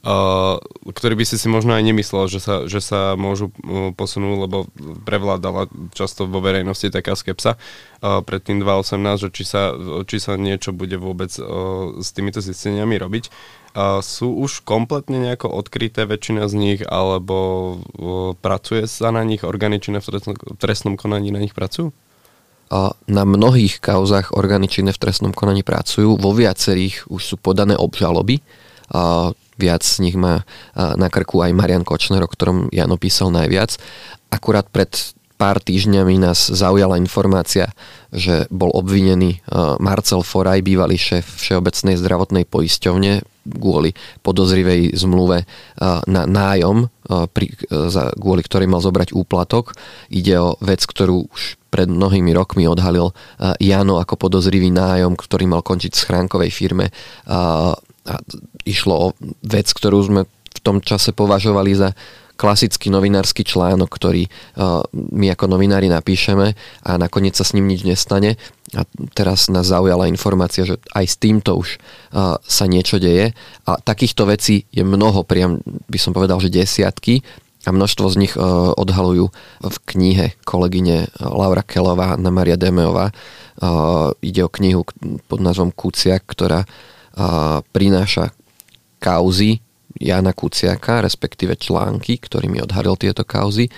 ktorý 0.00 1.14
by 1.14 1.24
si 1.28 1.36
si 1.36 1.44
možno 1.52 1.76
aj 1.76 1.84
nemyslel, 1.84 2.24
že 2.32 2.40
sa, 2.40 2.64
že 2.64 2.80
sa 2.80 3.20
môžu 3.20 3.52
uh, 3.52 3.92
posunúť, 3.92 4.36
lebo 4.48 4.56
prevládala 5.04 5.68
často 5.92 6.24
vo 6.24 6.40
verejnosti 6.40 6.88
taká 6.88 7.12
skepsa 7.12 7.60
pred 8.00 8.40
tým 8.40 8.64
2018, 8.64 8.96
že 9.20 9.28
či 9.28 9.44
sa, 9.44 9.76
či 10.08 10.16
sa 10.16 10.40
niečo 10.40 10.72
bude 10.72 10.96
vôbec 10.96 11.28
uh, 11.36 12.00
s 12.00 12.16
týmito 12.16 12.40
zisteniami 12.40 12.96
robiť. 12.96 13.24
Sú 14.02 14.34
už 14.34 14.66
kompletne 14.66 15.22
nejako 15.22 15.46
odkryté 15.46 16.02
väčšina 16.02 16.50
z 16.50 16.54
nich, 16.58 16.80
alebo 16.82 17.78
pracuje 18.42 18.90
sa 18.90 19.14
na 19.14 19.22
nich, 19.22 19.46
orgány 19.46 19.78
činné 19.78 20.02
v 20.02 20.26
trestnom, 20.58 20.98
konaní 20.98 21.30
na 21.30 21.38
nich 21.38 21.54
pracujú? 21.54 21.94
Na 23.06 23.22
mnohých 23.22 23.78
kauzach 23.78 24.34
orgány 24.34 24.66
v 24.66 24.98
trestnom 24.98 25.30
konaní 25.30 25.62
pracujú, 25.62 26.18
vo 26.18 26.34
viacerých 26.34 27.06
už 27.14 27.22
sú 27.22 27.36
podané 27.38 27.78
obžaloby 27.78 28.42
viac 29.60 29.82
z 29.86 29.96
nich 30.02 30.16
má 30.18 30.42
na 30.74 31.08
krku 31.08 31.40
aj 31.44 31.54
Marian 31.54 31.86
Kočner, 31.86 32.24
o 32.24 32.30
ktorom 32.30 32.68
Jano 32.74 32.98
písal 32.98 33.30
najviac. 33.30 33.78
Akurát 34.30 34.66
pred 34.68 34.90
pár 35.40 35.56
týždňami 35.56 36.20
nás 36.20 36.52
zaujala 36.52 37.00
informácia, 37.00 37.72
že 38.12 38.44
bol 38.52 38.68
obvinený 38.76 39.40
Marcel 39.80 40.20
Foraj, 40.20 40.60
bývalý 40.60 41.00
šéf 41.00 41.24
Všeobecnej 41.40 41.96
zdravotnej 41.96 42.44
poisťovne 42.44 43.24
kvôli 43.40 43.96
podozrivej 44.20 44.92
zmluve 45.00 45.48
na 46.04 46.22
nájom, 46.28 46.92
kvôli 48.20 48.42
ktorej 48.44 48.68
mal 48.68 48.84
zobrať 48.84 49.16
úplatok. 49.16 49.72
Ide 50.12 50.36
o 50.44 50.60
vec, 50.60 50.84
ktorú 50.84 51.24
už 51.32 51.56
pred 51.72 51.88
mnohými 51.88 52.36
rokmi 52.36 52.68
odhalil 52.68 53.16
Jano 53.56 53.96
ako 53.96 54.28
podozrivý 54.28 54.68
nájom, 54.68 55.16
ktorý 55.16 55.48
mal 55.48 55.64
končiť 55.64 55.88
v 55.88 56.00
schránkovej 56.04 56.50
firme 56.52 56.92
a 58.08 58.20
išlo 58.64 58.94
o 58.94 59.06
vec, 59.44 59.68
ktorú 59.72 59.98
sme 60.04 60.20
v 60.28 60.60
tom 60.60 60.80
čase 60.80 61.12
považovali 61.12 61.72
za 61.76 61.90
klasický 62.40 62.88
novinársky 62.88 63.44
článok, 63.44 63.92
ktorý 63.92 64.24
uh, 64.24 64.80
my 64.92 65.28
ako 65.36 65.44
novinári 65.44 65.92
napíšeme 65.92 66.56
a 66.88 66.90
nakoniec 66.96 67.36
sa 67.36 67.44
s 67.44 67.52
ním 67.52 67.68
nič 67.68 67.84
nestane. 67.84 68.40
A 68.72 68.88
teraz 69.12 69.52
nás 69.52 69.68
zaujala 69.68 70.08
informácia, 70.08 70.64
že 70.64 70.80
aj 70.96 71.04
s 71.04 71.16
týmto 71.20 71.60
už 71.60 71.76
uh, 71.76 72.40
sa 72.40 72.64
niečo 72.64 72.96
deje. 72.96 73.36
A 73.68 73.76
takýchto 73.76 74.24
vecí 74.24 74.64
je 74.72 74.80
mnoho, 74.80 75.20
priam 75.20 75.60
by 75.92 75.98
som 76.00 76.16
povedal, 76.16 76.40
že 76.40 76.48
desiatky 76.48 77.20
a 77.68 77.76
množstvo 77.76 78.06
z 78.08 78.16
nich 78.16 78.32
uh, 78.40 78.72
odhalujú 78.72 79.28
v 79.60 79.76
knihe 79.92 80.32
kolegyne 80.48 81.12
Laura 81.20 81.60
Kelová 81.60 82.16
a 82.16 82.30
Maria 82.32 82.56
Demeová. 82.56 83.12
Ide 84.24 84.40
o 84.40 84.54
knihu 84.56 84.88
pod 85.28 85.44
názvom 85.44 85.68
Kuciak, 85.76 86.24
ktorá 86.24 86.64
prináša 87.72 88.32
kauzy 89.00 89.60
Jana 90.00 90.32
Kuciaka, 90.32 91.02
respektíve 91.04 91.58
články, 91.58 92.16
ktorými 92.16 92.62
odhalil 92.62 92.94
tieto 92.96 93.26
kauzy 93.26 93.68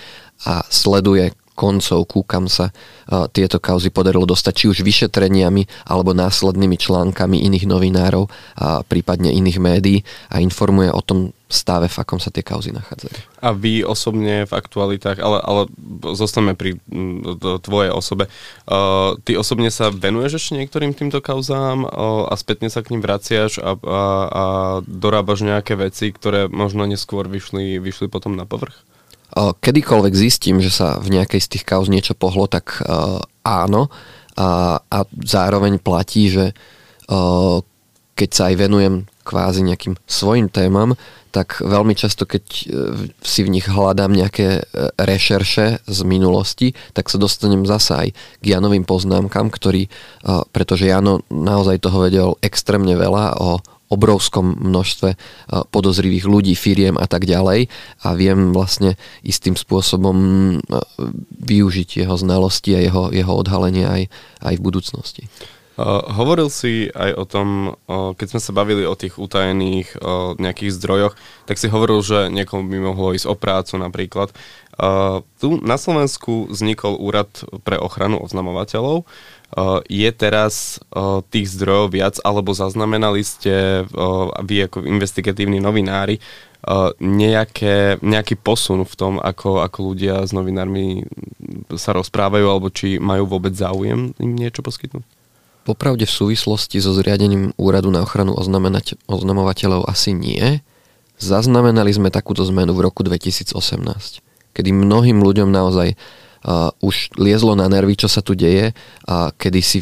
a 0.45 0.61
sleduje 0.69 1.33
koncovku, 1.53 2.25
kam 2.25 2.49
sa 2.49 2.73
uh, 2.73 3.29
tieto 3.29 3.61
kauzy 3.61 3.93
podarilo 3.93 4.25
dostať, 4.25 4.53
či 4.53 4.65
už 4.73 4.81
vyšetreniami 4.81 5.85
alebo 5.85 6.11
následnými 6.17 6.77
článkami 6.81 7.45
iných 7.45 7.65
novinárov 7.69 8.25
a 8.57 8.81
prípadne 8.81 9.29
iných 9.29 9.57
médií 9.61 10.01
a 10.33 10.41
informuje 10.41 10.89
o 10.89 11.01
tom 11.05 11.29
stave, 11.53 11.87
v 11.87 11.97
akom 12.01 12.17
sa 12.17 12.33
tie 12.33 12.41
kauzy 12.41 12.73
nachádzajú. 12.73 13.39
A 13.39 13.53
vy 13.53 13.85
osobne 13.85 14.49
v 14.49 14.51
aktualitách, 14.51 15.21
ale, 15.21 15.37
ale 15.45 15.61
zostaneme 16.17 16.57
pri 16.57 16.81
tvojej 17.61 17.93
osobe, 17.93 18.27
uh, 18.65 19.13
ty 19.21 19.37
osobne 19.37 19.69
sa 19.69 19.93
venuješ 19.93 20.41
ešte 20.41 20.57
niektorým 20.57 20.97
týmto 20.97 21.21
kauzám 21.21 21.85
uh, 21.85 22.25
a 22.27 22.33
spätne 22.33 22.73
sa 22.73 22.81
k 22.81 22.97
ním 22.97 23.05
vraciaš 23.05 23.61
a, 23.61 23.77
a, 23.77 24.03
a 24.27 24.43
dorábaš 24.83 25.45
nejaké 25.45 25.77
veci, 25.77 26.09
ktoré 26.09 26.49
možno 26.49 26.89
neskôr 26.89 27.29
vyšli, 27.29 27.77
vyšli 27.77 28.09
potom 28.09 28.33
na 28.33 28.49
povrch? 28.49 28.75
kedykoľvek 29.33 30.13
zistím, 30.13 30.61
že 30.61 30.69
sa 30.69 31.01
v 31.01 31.17
nejakej 31.17 31.41
z 31.41 31.51
tých 31.57 31.65
kauz 31.65 31.89
niečo 31.89 32.13
pohlo, 32.13 32.45
tak 32.45 32.77
uh, 32.85 33.17
áno. 33.41 33.89
A, 34.37 34.77
a 34.77 34.99
zároveň 35.25 35.81
platí, 35.81 36.29
že 36.29 36.53
uh, 37.09 37.61
keď 38.13 38.29
sa 38.29 38.43
aj 38.49 38.55
venujem 38.57 38.95
kvázi 39.25 39.65
nejakým 39.65 39.97
svojim 40.05 40.49
témam, 40.49 40.93
tak 41.33 41.65
veľmi 41.65 41.97
často, 41.97 42.29
keď 42.29 42.43
si 43.25 43.41
v 43.41 43.49
nich 43.49 43.65
hľadám 43.65 44.13
nejaké 44.13 44.69
rešerše 45.01 45.81
z 45.81 45.99
minulosti, 46.05 46.77
tak 46.93 47.09
sa 47.09 47.17
dostanem 47.17 47.65
zasa 47.65 48.05
aj 48.05 48.13
k 48.13 48.45
Janovým 48.45 48.85
poznámkam, 48.85 49.49
ktorý, 49.49 49.89
pretože 50.53 50.85
Jano 50.85 51.25
naozaj 51.33 51.81
toho 51.81 52.05
vedel 52.05 52.29
extrémne 52.45 52.93
veľa 52.93 53.41
o 53.41 53.57
obrovskom 53.93 54.57
množstve 54.57 55.09
e, 55.13 55.17
podozrivých 55.69 56.25
ľudí, 56.25 56.57
firiem 56.57 56.97
a 56.97 57.05
tak 57.05 57.29
ďalej 57.29 57.69
a 58.01 58.07
viem 58.17 58.49
vlastne 58.49 58.97
istým 59.21 59.53
spôsobom 59.53 60.17
e, 60.17 60.57
využiť 61.45 62.01
jeho 62.01 62.15
znalosti 62.17 62.73
a 62.73 62.79
jeho, 62.81 63.03
jeho 63.13 63.33
odhalenie 63.37 63.85
aj, 63.85 64.01
aj 64.41 64.53
v 64.57 64.65
budúcnosti. 64.65 65.23
Uh, 65.73 66.05
hovoril 66.13 66.53
si 66.53 66.85
aj 66.93 67.11
o 67.17 67.25
tom, 67.25 67.47
uh, 67.73 68.13
keď 68.13 68.37
sme 68.37 68.41
sa 68.45 68.53
bavili 68.53 68.85
o 68.85 68.93
tých 68.93 69.17
utajených 69.17 69.97
uh, 69.97 70.37
nejakých 70.37 70.69
zdrojoch, 70.77 71.13
tak 71.49 71.57
si 71.57 71.65
hovoril, 71.65 72.05
že 72.05 72.29
niekomu 72.29 72.69
by 72.69 72.77
mohlo 72.93 73.17
ísť 73.17 73.25
o 73.25 73.33
prácu 73.33 73.81
napríklad. 73.81 74.29
Tu 75.37 75.61
na 75.61 75.77
Slovensku 75.77 76.49
vznikol 76.49 76.97
úrad 76.97 77.29
pre 77.61 77.77
ochranu 77.77 78.17
oznamovateľov. 78.25 79.05
Je 79.85 80.09
teraz 80.09 80.81
tých 81.29 81.45
zdrojov 81.53 81.93
viac, 81.93 82.17
alebo 82.25 82.57
zaznamenali 82.57 83.21
ste 83.21 83.85
vy 84.41 84.65
ako 84.65 84.81
investigatívni 84.89 85.61
novinári 85.61 86.17
nejaké, 86.97 88.01
nejaký 88.01 88.33
posun 88.41 88.81
v 88.81 88.95
tom, 88.97 89.21
ako, 89.21 89.61
ako 89.61 89.93
ľudia 89.93 90.25
s 90.25 90.33
novinármi 90.33 91.05
sa 91.77 91.93
rozprávajú, 91.93 92.45
alebo 92.49 92.73
či 92.73 92.97
majú 92.97 93.29
vôbec 93.29 93.53
záujem 93.53 94.17
im 94.17 94.31
niečo 94.33 94.65
poskytnúť? 94.65 95.05
Popravde 95.63 96.03
v 96.03 96.11
súvislosti 96.11 96.83
so 96.83 96.91
zriadením 96.91 97.55
úradu 97.55 97.87
na 97.87 98.03
ochranu 98.03 98.35
oznamovateľov 99.07 99.87
asi 99.87 100.11
nie. 100.11 100.59
Zaznamenali 101.23 101.87
sme 101.95 102.11
takúto 102.11 102.43
zmenu 102.51 102.75
v 102.75 102.83
roku 102.83 102.99
2018, 102.99 103.55
kedy 104.51 104.69
mnohým 104.75 105.23
ľuďom 105.23 105.47
naozaj 105.47 105.95
uh, 105.95 106.67
už 106.83 107.15
liezlo 107.15 107.55
na 107.55 107.71
nervy, 107.71 107.95
čo 107.95 108.11
sa 108.11 108.19
tu 108.19 108.35
deje 108.35 108.75
a 109.07 109.31
kedy 109.31 109.59
si 109.63 109.79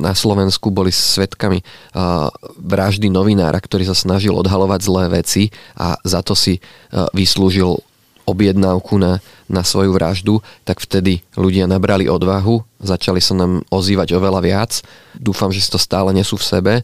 na 0.00 0.16
Slovensku 0.16 0.72
boli 0.72 0.88
svetkami 0.88 1.60
uh, 1.60 2.32
vraždy 2.56 3.12
novinára, 3.12 3.60
ktorý 3.60 3.84
sa 3.84 3.96
snažil 3.96 4.32
odhalovať 4.32 4.80
zlé 4.88 5.04
veci 5.20 5.52
a 5.76 6.00
za 6.00 6.24
to 6.24 6.32
si 6.32 6.64
uh, 6.64 7.12
vyslúžil 7.12 7.76
objednávku 8.24 8.96
na, 8.96 9.20
na 9.48 9.62
svoju 9.62 9.92
vraždu, 9.92 10.40
tak 10.64 10.80
vtedy 10.80 11.20
ľudia 11.36 11.68
nabrali 11.68 12.08
odvahu, 12.08 12.64
začali 12.80 13.20
sa 13.20 13.36
nám 13.36 13.64
ozývať 13.68 14.16
oveľa 14.16 14.40
viac. 14.40 14.72
Dúfam, 15.16 15.52
že 15.52 15.60
si 15.60 15.68
to 15.68 15.80
stále 15.80 16.12
nesú 16.16 16.40
v 16.40 16.48
sebe, 16.48 16.74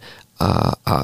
a, 0.41 0.73
a, 0.73 0.95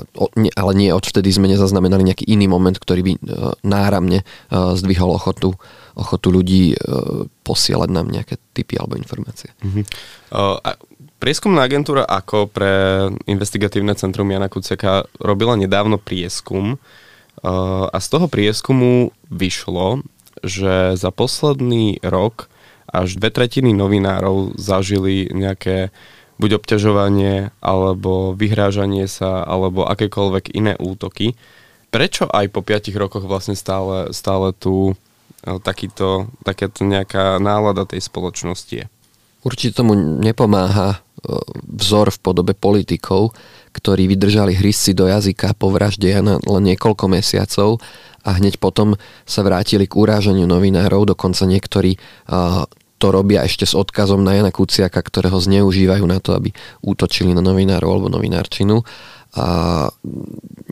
ale 0.57 0.73
nie, 0.73 0.89
odvtedy 0.89 1.29
sme 1.29 1.45
nezaznamenali 1.53 2.09
nejaký 2.09 2.25
iný 2.25 2.49
moment, 2.49 2.73
ktorý 2.73 3.05
by 3.05 3.13
uh, 3.13 3.21
náramne 3.61 4.25
uh, 4.25 4.73
zdvihol 4.73 5.13
ochotu, 5.13 5.53
ochotu 5.93 6.33
ľudí 6.33 6.73
uh, 6.73 7.29
posielať 7.45 7.89
nám 7.93 8.09
nejaké 8.09 8.41
typy 8.57 8.81
alebo 8.81 8.97
informácie. 8.97 9.53
Uh-huh. 9.61 9.85
Uh, 10.33 10.57
a 10.65 10.81
prieskumná 11.21 11.69
agentúra 11.69 12.09
ako 12.09 12.49
pre 12.49 12.73
investigatívne 13.29 13.93
centrum 13.93 14.25
Jana 14.33 14.49
Kuciaka 14.49 15.05
robila 15.21 15.53
nedávno 15.53 16.01
prieskum 16.01 16.81
a 17.45 17.99
z 18.01 18.09
toho 18.09 18.33
prieskumu 18.33 19.13
vyšlo, 19.29 20.01
že 20.45 20.97
za 20.99 21.11
posledný 21.13 22.01
rok 22.05 22.49
až 22.87 23.19
dve 23.19 23.31
tretiny 23.35 23.75
novinárov 23.75 24.57
zažili 24.57 25.29
nejaké 25.33 25.91
buď 26.37 26.61
obťažovanie, 26.61 27.51
alebo 27.65 28.37
vyhrážanie 28.37 29.09
sa, 29.09 29.41
alebo 29.43 29.89
akékoľvek 29.89 30.53
iné 30.53 30.77
útoky. 30.77 31.33
Prečo 31.89 32.29
aj 32.29 32.53
po 32.53 32.61
5 32.61 32.93
rokoch 33.01 33.25
vlastne 33.25 33.57
stále, 33.57 34.13
stále 34.13 34.53
tu 34.53 34.93
e, 34.93 34.95
takýto, 35.65 36.29
takáto 36.45 36.85
nejaká 36.85 37.41
nálada 37.41 37.89
tej 37.89 38.05
spoločnosti 38.05 38.85
je? 38.85 38.87
Určite 39.47 39.81
tomu 39.81 39.97
nepomáha 39.97 41.06
vzor 41.67 42.13
v 42.13 42.19
podobe 42.21 42.53
politikov, 42.53 43.33
ktorí 43.73 44.09
vydržali 44.09 44.57
hrysci 44.57 44.97
do 44.97 45.09
jazyka 45.09 45.57
po 45.57 45.73
vražde 45.73 46.09
Jana 46.09 46.41
len 46.45 46.63
niekoľko 46.73 47.09
mesiacov 47.13 47.81
a 48.27 48.37
hneď 48.37 48.59
potom 48.61 48.97
sa 49.25 49.41
vrátili 49.47 49.87
k 49.87 49.97
urážaniu 49.97 50.49
novinárov, 50.49 51.17
dokonca 51.17 51.45
niektorí 51.49 51.97
to 52.97 53.07
robia 53.13 53.45
ešte 53.45 53.69
s 53.69 53.77
odkazom 53.77 54.25
na 54.25 54.41
Jana 54.41 54.49
Kuciaka, 54.49 55.05
ktorého 55.05 55.37
zneužívajú 55.37 56.05
na 56.09 56.17
to, 56.17 56.33
aby 56.33 56.53
útočili 56.81 57.37
na 57.37 57.45
novinárov 57.45 58.01
alebo 58.01 58.09
novinárčinu. 58.09 58.81
A 59.37 59.47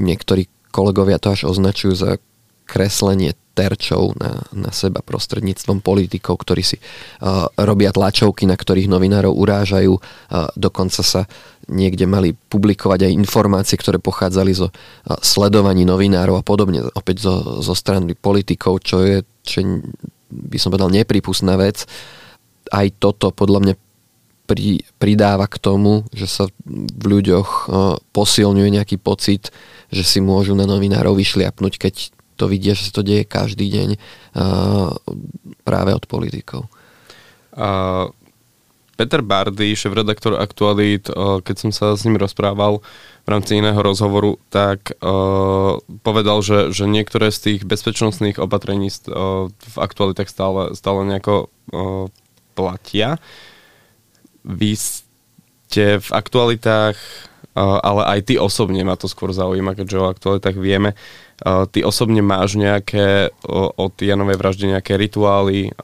niektorí 0.00 0.48
kolegovia 0.72 1.20
to 1.20 1.36
až 1.36 1.44
označujú 1.52 1.92
za 1.92 2.10
kreslenie 2.64 3.36
terčov 3.54 4.18
na, 4.18 4.42
na 4.50 4.74
seba 4.74 4.98
prostredníctvom 5.00 5.78
politikov, 5.78 6.42
ktorí 6.42 6.62
si 6.66 6.76
uh, 6.82 7.46
robia 7.54 7.94
tlačovky, 7.94 8.50
na 8.50 8.58
ktorých 8.58 8.90
novinárov 8.90 9.30
urážajú. 9.30 9.94
Uh, 9.94 10.50
dokonca 10.58 11.00
sa 11.06 11.30
niekde 11.70 12.04
mali 12.04 12.34
publikovať 12.34 13.08
aj 13.08 13.16
informácie, 13.16 13.78
ktoré 13.78 14.02
pochádzali 14.02 14.52
zo 14.52 14.68
uh, 14.68 15.16
sledovaní 15.22 15.86
novinárov 15.86 16.42
a 16.42 16.44
podobne, 16.44 16.82
opäť 16.92 17.30
zo, 17.30 17.62
zo 17.62 17.72
strany 17.78 18.18
politikov, 18.18 18.82
čo 18.82 19.06
je, 19.06 19.22
čo 19.46 19.62
by 20.28 20.58
som 20.58 20.74
povedal, 20.74 20.90
nepripustná 20.90 21.54
vec. 21.54 21.86
Aj 22.74 22.86
toto 22.98 23.30
podľa 23.30 23.60
mňa 23.62 23.74
pri, 24.44 24.84
pridáva 25.00 25.48
k 25.48 25.56
tomu, 25.56 26.04
že 26.12 26.28
sa 26.28 26.44
v 26.68 27.04
ľuďoch 27.06 27.48
uh, 27.48 27.96
posilňuje 28.12 28.76
nejaký 28.76 28.96
pocit, 29.00 29.48
že 29.88 30.02
si 30.04 30.18
môžu 30.18 30.52
na 30.58 30.66
novinárov 30.66 31.16
vyšliapnúť, 31.16 31.74
keď 31.78 31.94
to 32.34 32.50
vidia, 32.50 32.74
že 32.76 32.90
sa 32.90 33.00
to 33.00 33.06
deje 33.06 33.24
každý 33.26 33.70
deň 33.70 33.88
uh, 33.94 34.92
práve 35.62 35.90
od 35.94 36.04
politikov. 36.06 36.66
Uh, 37.54 38.10
Peter 38.94 39.26
Bardy, 39.26 39.74
šéf-redaktor 39.74 40.38
Aktualit, 40.38 41.10
uh, 41.10 41.42
keď 41.42 41.56
som 41.58 41.70
sa 41.74 41.98
s 41.98 42.06
ním 42.06 42.18
rozprával 42.18 42.78
v 43.24 43.28
rámci 43.30 43.58
iného 43.58 43.78
rozhovoru, 43.78 44.38
tak 44.50 44.94
uh, 45.02 45.78
povedal, 46.06 46.42
že, 46.42 46.70
že 46.70 46.86
niektoré 46.86 47.34
z 47.34 47.38
tých 47.50 47.60
bezpečnostných 47.66 48.38
opatrení 48.38 48.90
uh, 48.90 49.50
v 49.50 49.76
aktualitách 49.78 50.30
stále, 50.30 50.62
stále 50.78 51.02
nejako 51.06 51.50
uh, 51.74 52.06
platia. 52.54 53.18
Vy 54.46 54.78
ste 54.78 55.98
v 55.98 56.08
aktualitách 56.14 56.98
ale 57.54 58.02
aj 58.18 58.20
ty 58.26 58.34
osobne 58.34 58.82
ma 58.82 58.98
to 58.98 59.06
skôr 59.06 59.30
zaujíma, 59.30 59.78
keďže 59.78 60.00
o 60.02 60.10
aktualitách 60.10 60.58
vieme. 60.58 60.98
Ty 61.42 61.78
osobne 61.82 62.22
máš 62.22 62.54
nejaké 62.54 63.34
od 63.50 63.94
Janovej 63.98 64.38
vraždy 64.38 64.78
nejaké 64.78 64.94
rituály 64.94 65.74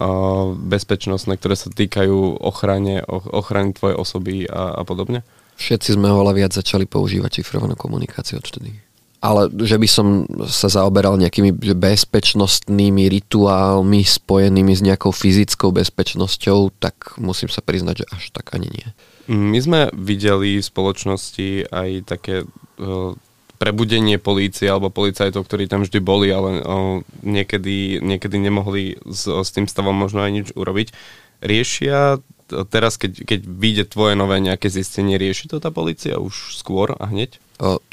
bezpečnostné, 0.70 1.34
ktoré 1.42 1.58
sa 1.58 1.74
týkajú 1.74 2.38
ochrane, 2.38 3.02
ochrany 3.10 3.74
tvojej 3.74 3.96
osoby 3.98 4.34
a, 4.46 4.78
a 4.78 4.82
podobne? 4.86 5.26
Všetci 5.58 5.98
sme 5.98 6.08
oveľa 6.14 6.32
viac 6.38 6.52
začali 6.54 6.86
používať 6.86 7.42
šifrovanú 7.42 7.76
komunikáciu 7.76 8.40
odtedy. 8.40 8.72
Ale 9.20 9.52
že 9.52 9.76
by 9.76 9.88
som 9.90 10.24
sa 10.48 10.72
zaoberal 10.72 11.20
nejakými 11.20 11.52
bezpečnostnými 11.76 13.12
rituálmi 13.20 14.00
spojenými 14.00 14.72
s 14.72 14.80
nejakou 14.80 15.12
fyzickou 15.12 15.76
bezpečnosťou, 15.76 16.72
tak 16.80 17.20
musím 17.20 17.52
sa 17.52 17.60
priznať, 17.60 18.00
že 18.00 18.06
až 18.08 18.24
tak 18.32 18.56
ani 18.56 18.72
nie. 18.72 18.88
My 19.28 19.60
sme 19.60 19.80
videli 19.92 20.56
v 20.56 20.64
spoločnosti 20.64 21.68
aj 21.68 21.88
také 22.08 22.48
uh, 22.48 23.12
prebudenie 23.60 24.16
polície 24.16 24.64
alebo 24.64 24.88
policajtov, 24.88 25.44
ktorí 25.44 25.68
tam 25.68 25.84
vždy 25.84 26.00
boli, 26.00 26.32
ale 26.32 26.64
uh, 26.64 27.04
niekedy, 27.20 28.00
niekedy 28.00 28.40
nemohli 28.40 28.96
s, 29.04 29.28
s 29.28 29.52
tým 29.52 29.68
stavom 29.68 29.92
možno 29.92 30.24
aj 30.24 30.32
nič 30.32 30.48
urobiť. 30.56 30.96
Riešia 31.44 32.24
teraz, 32.72 32.98
keď, 32.98 33.22
keď 33.22 33.40
vyjde 33.46 33.84
tvoje 33.86 34.18
nové 34.18 34.42
nejaké 34.42 34.66
zistenie, 34.66 35.20
rieši 35.20 35.46
to 35.52 35.62
tá 35.62 35.70
policia 35.70 36.18
už 36.18 36.58
skôr 36.58 36.96
a 36.98 37.06
hneď? 37.06 37.38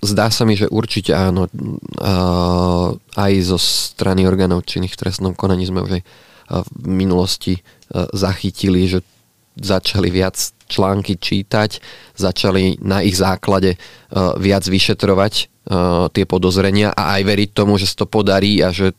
Zdá 0.02 0.32
sa 0.32 0.48
mi, 0.48 0.56
že 0.56 0.72
určite 0.72 1.14
áno. 1.14 1.46
Aj 3.14 3.34
zo 3.44 3.60
strany 3.60 4.26
orgánov 4.26 4.66
činných 4.66 4.96
v 4.96 5.02
trestnom 5.06 5.34
konaní 5.38 5.68
sme 5.68 5.84
už 5.84 6.00
aj 6.00 6.04
v 6.74 6.86
minulosti 6.88 7.62
zachytili, 7.94 8.88
že 8.88 9.04
začali 9.60 10.10
viac 10.12 10.36
články 10.68 11.16
čítať, 11.16 11.80
začali 12.20 12.84
na 12.84 13.00
ich 13.02 13.16
základe 13.16 13.80
uh, 13.80 14.36
viac 14.36 14.68
vyšetrovať 14.68 15.34
uh, 15.38 16.12
tie 16.12 16.28
podozrenia 16.28 16.92
a 16.92 17.18
aj 17.18 17.22
veriť 17.24 17.50
tomu, 17.56 17.80
že 17.80 17.88
sa 17.88 18.04
to 18.04 18.08
podarí 18.08 18.60
a 18.60 18.76
že 18.76 18.94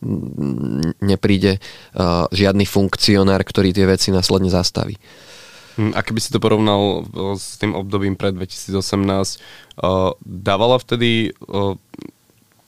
nepríde 1.05 1.61
uh, 1.61 2.25
žiadny 2.33 2.65
funkcionár, 2.65 3.45
ktorý 3.45 3.77
tie 3.77 3.85
veci 3.85 4.09
následne 4.11 4.49
zastaví. 4.49 4.97
Hm, 5.77 5.93
a 5.95 6.01
keby 6.03 6.19
si 6.19 6.33
to 6.33 6.43
porovnal 6.43 7.07
s 7.39 7.61
tým 7.61 7.77
obdobím 7.77 8.19
pred 8.19 8.35
2018, 8.35 9.39
dávala 10.27 10.75
vtedy 10.83 11.31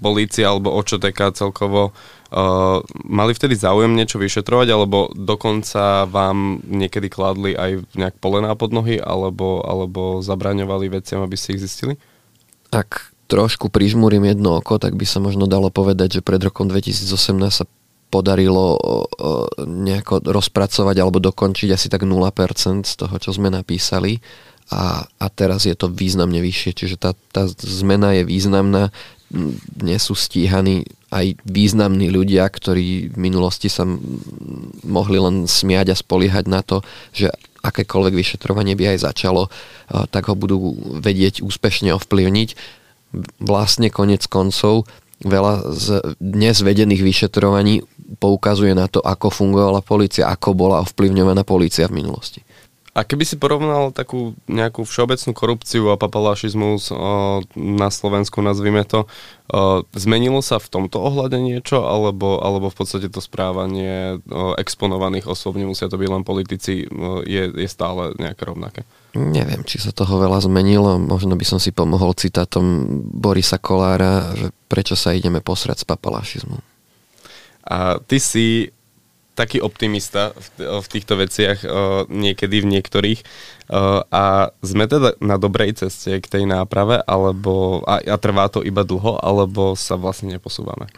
polícia 0.01 0.49
alebo 0.49 0.73
OČTK 0.79 1.37
celkovo 1.37 1.91
Uh, 2.31 2.79
mali 3.11 3.35
vtedy 3.35 3.59
záujem 3.59 3.91
niečo 3.91 4.23
vyšetrovať, 4.23 4.69
alebo 4.71 5.11
dokonca 5.11 6.07
vám 6.07 6.63
niekedy 6.63 7.11
kladli 7.11 7.59
aj 7.59 7.83
nejak 7.99 8.17
polená 8.23 8.55
pod 8.55 8.71
nohy, 8.71 9.03
alebo, 9.03 9.67
alebo 9.67 10.23
zabraňovali 10.23 10.87
veciam, 10.95 11.27
aby 11.27 11.35
ste 11.35 11.59
ich 11.59 11.63
zistili? 11.67 11.99
Ak 12.71 13.11
trošku 13.27 13.71
prižmúrim 13.71 14.27
jedno 14.27 14.59
oko, 14.59 14.79
tak 14.79 14.95
by 14.95 15.07
sa 15.07 15.19
možno 15.19 15.51
dalo 15.51 15.71
povedať, 15.71 16.19
že 16.19 16.27
pred 16.27 16.43
rokom 16.43 16.71
2018 16.71 17.07
sa 17.51 17.65
podarilo 18.11 18.75
nejako 19.63 20.27
rozpracovať 20.27 20.97
alebo 20.99 21.23
dokončiť 21.23 21.69
asi 21.71 21.87
tak 21.87 22.03
0% 22.03 22.83
z 22.83 22.95
toho, 22.99 23.15
čo 23.23 23.31
sme 23.31 23.55
napísali 23.55 24.19
a, 24.71 25.07
a 25.07 25.27
teraz 25.31 25.67
je 25.67 25.75
to 25.79 25.91
významne 25.91 26.39
vyššie, 26.43 26.71
čiže 26.75 26.97
tá, 26.99 27.15
tá 27.35 27.47
zmena 27.63 28.15
je 28.19 28.23
významná, 28.27 28.95
nie 29.81 29.99
sú 30.03 30.19
stíhaní 30.19 30.87
aj 31.11 31.39
významní 31.47 32.11
ľudia, 32.11 32.47
ktorí 32.47 33.15
v 33.15 33.19
minulosti 33.19 33.71
sa 33.71 33.87
mohli 34.87 35.19
len 35.19 35.47
smiať 35.47 35.95
a 35.95 35.99
spoliehať 35.99 36.47
na 36.51 36.63
to, 36.63 36.83
že 37.11 37.31
akékoľvek 37.63 38.15
vyšetrovanie 38.15 38.75
by 38.75 38.95
aj 38.95 38.99
začalo, 39.11 39.51
tak 40.11 40.31
ho 40.31 40.35
budú 40.35 40.75
vedieť 41.03 41.43
úspešne 41.43 41.95
ovplyvniť. 41.99 42.55
Vlastne 43.43 43.91
konec 43.91 44.27
koncov 44.31 44.87
veľa 45.21 45.75
z 45.75 46.17
dnes 46.19 46.57
vedených 46.63 47.03
vyšetrovaní 47.03 47.85
poukazuje 48.19 48.75
na 48.75 48.89
to, 48.91 49.03
ako 49.03 49.31
fungovala 49.31 49.85
policia, 49.85 50.31
ako 50.31 50.57
bola 50.57 50.83
ovplyvňovaná 50.83 51.47
policia 51.47 51.87
v 51.87 52.03
minulosti. 52.03 52.41
A 52.91 53.07
keby 53.07 53.23
si 53.23 53.39
porovnal 53.39 53.95
takú 53.95 54.35
nejakú 54.51 54.83
všeobecnú 54.83 55.31
korupciu 55.31 55.95
a 55.95 56.01
papalašizmus 56.01 56.91
o, 56.91 56.97
na 57.55 57.87
Slovensku, 57.87 58.43
nazvime 58.43 58.83
to, 58.83 59.07
o, 59.47 59.87
zmenilo 59.95 60.43
sa 60.43 60.59
v 60.59 60.67
tomto 60.67 60.99
ohľade 60.99 61.39
niečo, 61.39 61.87
alebo, 61.87 62.43
alebo 62.43 62.67
v 62.67 62.77
podstate 62.83 63.07
to 63.07 63.23
správanie 63.23 64.19
o, 64.27 64.59
exponovaných 64.59 65.31
osôb, 65.31 65.55
nemusia 65.55 65.87
to 65.87 66.03
byť 66.03 66.11
len 66.11 66.27
politici, 66.27 66.91
o, 66.91 67.23
je, 67.23 67.55
je 67.55 67.69
stále 67.71 68.11
nejaké 68.19 68.43
rovnaké? 68.43 68.83
Neviem, 69.15 69.63
či 69.63 69.79
sa 69.79 69.95
toho 69.95 70.19
veľa 70.19 70.43
zmenilo. 70.47 70.99
Možno 70.99 71.39
by 71.39 71.47
som 71.47 71.59
si 71.63 71.71
pomohol 71.71 72.15
citátom 72.19 72.87
Borisa 73.07 73.63
Kolára, 73.63 74.35
že 74.35 74.51
prečo 74.67 74.99
sa 74.99 75.15
ideme 75.15 75.39
posrať 75.39 75.83
s 75.83 75.87
papalašizmom. 75.87 76.63
A 77.71 78.03
ty 78.03 78.19
si 78.19 78.75
taký 79.41 79.65
optimista 79.65 80.37
v, 80.37 80.69
v 80.85 80.87
týchto 80.93 81.17
veciach 81.17 81.59
uh, 81.65 81.71
niekedy 82.13 82.61
v 82.61 82.71
niektorých 82.77 83.21
uh, 83.73 84.05
a 84.13 84.53
sme 84.61 84.85
teda 84.85 85.17
na 85.25 85.41
dobrej 85.41 85.81
ceste 85.81 86.21
k 86.21 86.27
tej 86.29 86.45
náprave 86.45 87.01
alebo 87.01 87.81
a, 87.89 88.05
a 88.05 88.17
trvá 88.21 88.53
to 88.53 88.61
iba 88.61 88.85
dlho 88.85 89.17
alebo 89.17 89.73
sa 89.73 89.97
vlastne 89.97 90.37
neposúvame? 90.37 90.93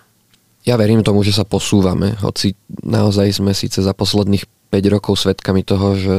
Ja 0.62 0.78
verím 0.78 1.02
tomu, 1.02 1.26
že 1.26 1.34
sa 1.34 1.42
posúvame, 1.42 2.14
hoci 2.22 2.54
naozaj 2.86 3.42
sme 3.42 3.50
síce 3.50 3.82
za 3.82 3.94
posledných 3.94 4.46
5 4.70 4.94
rokov 4.94 5.18
svedkami 5.18 5.66
toho, 5.66 5.98
že 5.98 6.14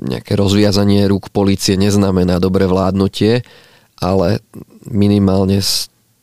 nejaké 0.00 0.32
rozviazanie 0.32 1.04
rúk 1.04 1.28
policie 1.28 1.76
neznamená 1.76 2.40
dobré 2.40 2.64
vládnutie, 2.64 3.44
ale 4.00 4.40
minimálne 4.88 5.60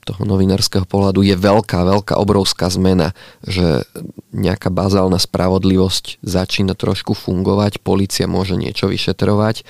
toho 0.03 0.21
novinárskeho 0.27 0.83
pohľadu 0.83 1.23
je 1.23 1.35
veľká, 1.39 1.87
veľká, 1.87 2.13
obrovská 2.19 2.67
zmena, 2.67 3.15
že 3.43 3.87
nejaká 4.35 4.67
bazálna 4.67 5.17
spravodlivosť 5.17 6.19
začína 6.21 6.75
trošku 6.75 7.15
fungovať, 7.15 7.79
policia 7.79 8.27
môže 8.27 8.59
niečo 8.59 8.91
vyšetrovať 8.91 9.63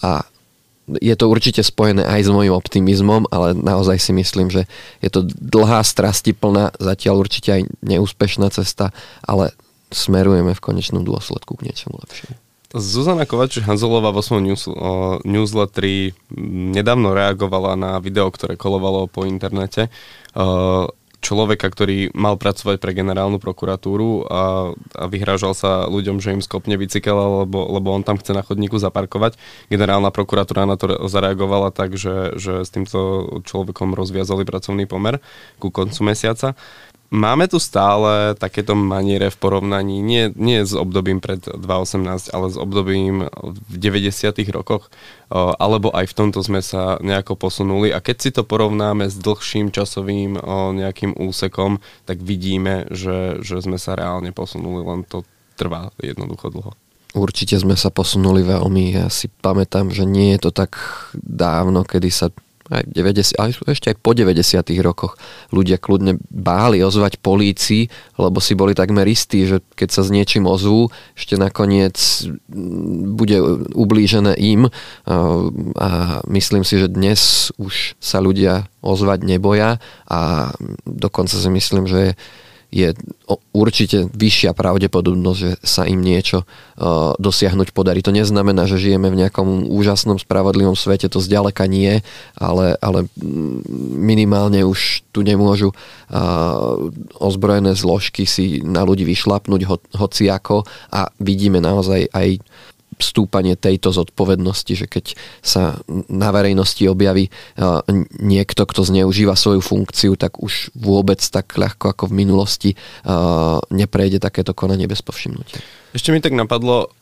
a 0.00 0.24
je 0.98 1.14
to 1.14 1.30
určite 1.30 1.62
spojené 1.62 2.02
aj 2.02 2.26
s 2.26 2.30
môjim 2.34 2.50
optimizmom, 2.50 3.30
ale 3.30 3.54
naozaj 3.54 4.02
si 4.02 4.10
myslím, 4.10 4.50
že 4.50 4.66
je 4.98 5.10
to 5.12 5.22
dlhá, 5.22 5.86
strastiplná, 5.86 6.74
zatiaľ 6.82 7.22
určite 7.22 7.62
aj 7.62 7.62
neúspešná 7.86 8.50
cesta, 8.50 8.90
ale 9.22 9.54
smerujeme 9.94 10.50
v 10.50 10.64
konečnom 10.64 11.06
dôsledku 11.06 11.54
k 11.58 11.70
niečomu 11.70 12.02
lepšiemu. 12.02 12.49
Zuzana 12.70 13.26
Kovač 13.26 13.58
Hanzelová 13.66 14.14
vo 14.14 14.22
svojom 14.22 14.46
news, 14.46 14.62
newsletteri 15.26 16.14
nedávno 16.70 17.10
reagovala 17.10 17.74
na 17.74 17.98
video, 17.98 18.30
ktoré 18.30 18.54
kolovalo 18.54 19.10
po 19.10 19.26
internete. 19.26 19.90
O, 20.38 20.86
človeka, 21.20 21.68
ktorý 21.68 22.14
mal 22.16 22.40
pracovať 22.40 22.80
pre 22.80 22.96
generálnu 22.96 23.36
prokuratúru 23.42 24.24
a, 24.24 24.72
a 24.96 25.04
vyhrážal 25.10 25.52
sa 25.52 25.84
ľuďom, 25.90 26.22
že 26.22 26.32
im 26.32 26.40
skopne 26.40 26.80
bicykel, 26.80 27.44
lebo, 27.44 27.74
lebo 27.76 27.92
on 27.92 28.06
tam 28.06 28.16
chce 28.16 28.32
na 28.32 28.40
chodníku 28.40 28.80
zaparkovať. 28.80 29.36
Generálna 29.68 30.08
prokuratúra 30.14 30.64
na 30.64 30.80
to 30.80 31.10
zareagovala 31.10 31.76
tak, 31.76 31.98
že, 31.98 32.38
že 32.40 32.64
s 32.64 32.70
týmto 32.72 33.42
človekom 33.44 33.92
rozviazali 33.92 34.48
pracovný 34.48 34.88
pomer 34.88 35.20
ku 35.60 35.68
koncu 35.68 36.00
mesiaca. 36.08 36.56
Máme 37.10 37.50
tu 37.50 37.58
stále 37.58 38.38
takéto 38.38 38.78
maniere 38.78 39.34
v 39.34 39.40
porovnaní, 39.42 39.98
nie, 39.98 40.30
nie 40.38 40.62
s 40.62 40.78
obdobím 40.78 41.18
pred 41.18 41.42
2018, 41.42 42.30
ale 42.30 42.46
s 42.46 42.54
obdobím 42.54 43.26
v 43.66 43.74
90. 43.82 44.30
rokoch, 44.54 44.94
alebo 45.34 45.90
aj 45.90 46.06
v 46.06 46.14
tomto 46.14 46.38
sme 46.38 46.62
sa 46.62 47.02
nejako 47.02 47.34
posunuli. 47.34 47.90
A 47.90 47.98
keď 47.98 48.16
si 48.22 48.30
to 48.30 48.46
porovnáme 48.46 49.10
s 49.10 49.18
dlhším 49.18 49.74
časovým 49.74 50.38
nejakým 50.78 51.18
úsekom, 51.18 51.82
tak 52.06 52.22
vidíme, 52.22 52.86
že, 52.94 53.42
že 53.42 53.58
sme 53.58 53.82
sa 53.82 53.98
reálne 53.98 54.30
posunuli, 54.30 54.86
len 54.86 55.02
to 55.02 55.26
trvá 55.58 55.90
jednoducho 55.98 56.46
dlho. 56.54 56.78
Určite 57.10 57.58
sme 57.58 57.74
sa 57.74 57.90
posunuli 57.90 58.46
veľmi. 58.46 58.94
Ja 58.94 59.10
si 59.10 59.26
pamätám, 59.26 59.90
že 59.90 60.06
nie 60.06 60.30
je 60.38 60.46
to 60.46 60.50
tak 60.54 60.78
dávno, 61.18 61.82
kedy 61.82 62.06
sa 62.06 62.30
aj 62.70 62.86
90, 62.86 63.34
ale 63.36 63.50
ešte 63.52 63.90
aj 63.90 63.96
po 63.98 64.14
90 64.14 64.62
rokoch 64.80 65.18
ľudia 65.50 65.76
kľudne 65.76 66.22
báli 66.30 66.80
ozvať 66.80 67.18
polícii, 67.18 67.90
lebo 68.16 68.38
si 68.38 68.54
boli 68.54 68.78
takmer 68.78 69.04
istí, 69.10 69.44
že 69.44 69.58
keď 69.74 69.88
sa 69.90 70.02
s 70.06 70.14
niečím 70.14 70.46
ozvú, 70.46 70.88
ešte 71.18 71.34
nakoniec 71.34 71.98
bude 73.18 73.66
ublížené 73.74 74.38
im. 74.38 74.70
A 75.76 75.88
myslím 76.30 76.62
si, 76.62 76.78
že 76.78 76.86
dnes 76.86 77.50
už 77.58 77.98
sa 77.98 78.22
ľudia 78.22 78.70
ozvať 78.80 79.26
neboja 79.26 79.82
a 80.06 80.52
dokonca 80.86 81.34
si 81.34 81.50
myslím, 81.50 81.90
že 81.90 81.98
je 82.00 82.12
určite 83.50 84.06
vyššia 84.14 84.54
pravdepodobnosť, 84.54 85.38
že 85.38 85.50
sa 85.62 85.82
im 85.86 85.98
niečo 85.98 86.46
uh, 86.46 87.12
dosiahnuť 87.18 87.74
podarí. 87.74 87.98
To 88.06 88.14
neznamená, 88.14 88.70
že 88.70 88.78
žijeme 88.78 89.10
v 89.10 89.26
nejakom 89.26 89.66
úžasnom, 89.66 90.22
spravodlivom 90.22 90.78
svete, 90.78 91.10
to 91.10 91.18
zďaleka 91.18 91.66
nie, 91.66 92.02
ale, 92.38 92.78
ale 92.78 93.10
minimálne 93.98 94.62
už 94.62 95.02
tu 95.10 95.26
nemôžu 95.26 95.74
uh, 95.74 95.74
ozbrojené 97.18 97.74
zložky 97.74 98.22
si 98.24 98.62
na 98.62 98.86
ľudí 98.86 99.02
vyšlapnúť 99.02 99.62
ho, 99.66 99.76
hociako 99.98 100.62
a 100.94 101.10
vidíme 101.18 101.58
naozaj 101.58 102.06
aj 102.14 102.38
stúpanie 103.02 103.56
tejto 103.56 103.92
zodpovednosti, 103.92 104.72
že 104.76 104.86
keď 104.86 105.18
sa 105.40 105.80
na 106.08 106.30
verejnosti 106.30 106.84
objaví 106.86 107.28
niekto, 108.20 108.64
kto 108.64 108.86
zneužíva 108.86 109.34
svoju 109.34 109.64
funkciu, 109.64 110.14
tak 110.14 110.38
už 110.38 110.72
vôbec 110.76 111.20
tak 111.20 111.52
ľahko 111.56 111.92
ako 111.92 112.04
v 112.08 112.16
minulosti 112.16 112.70
neprejde 113.72 114.22
takéto 114.22 114.54
konanie 114.54 114.86
bez 114.86 115.02
povšimnutia. 115.02 115.60
Ešte 115.90 116.14
mi 116.14 116.22
tak 116.22 116.36
napadlo, 116.38 116.92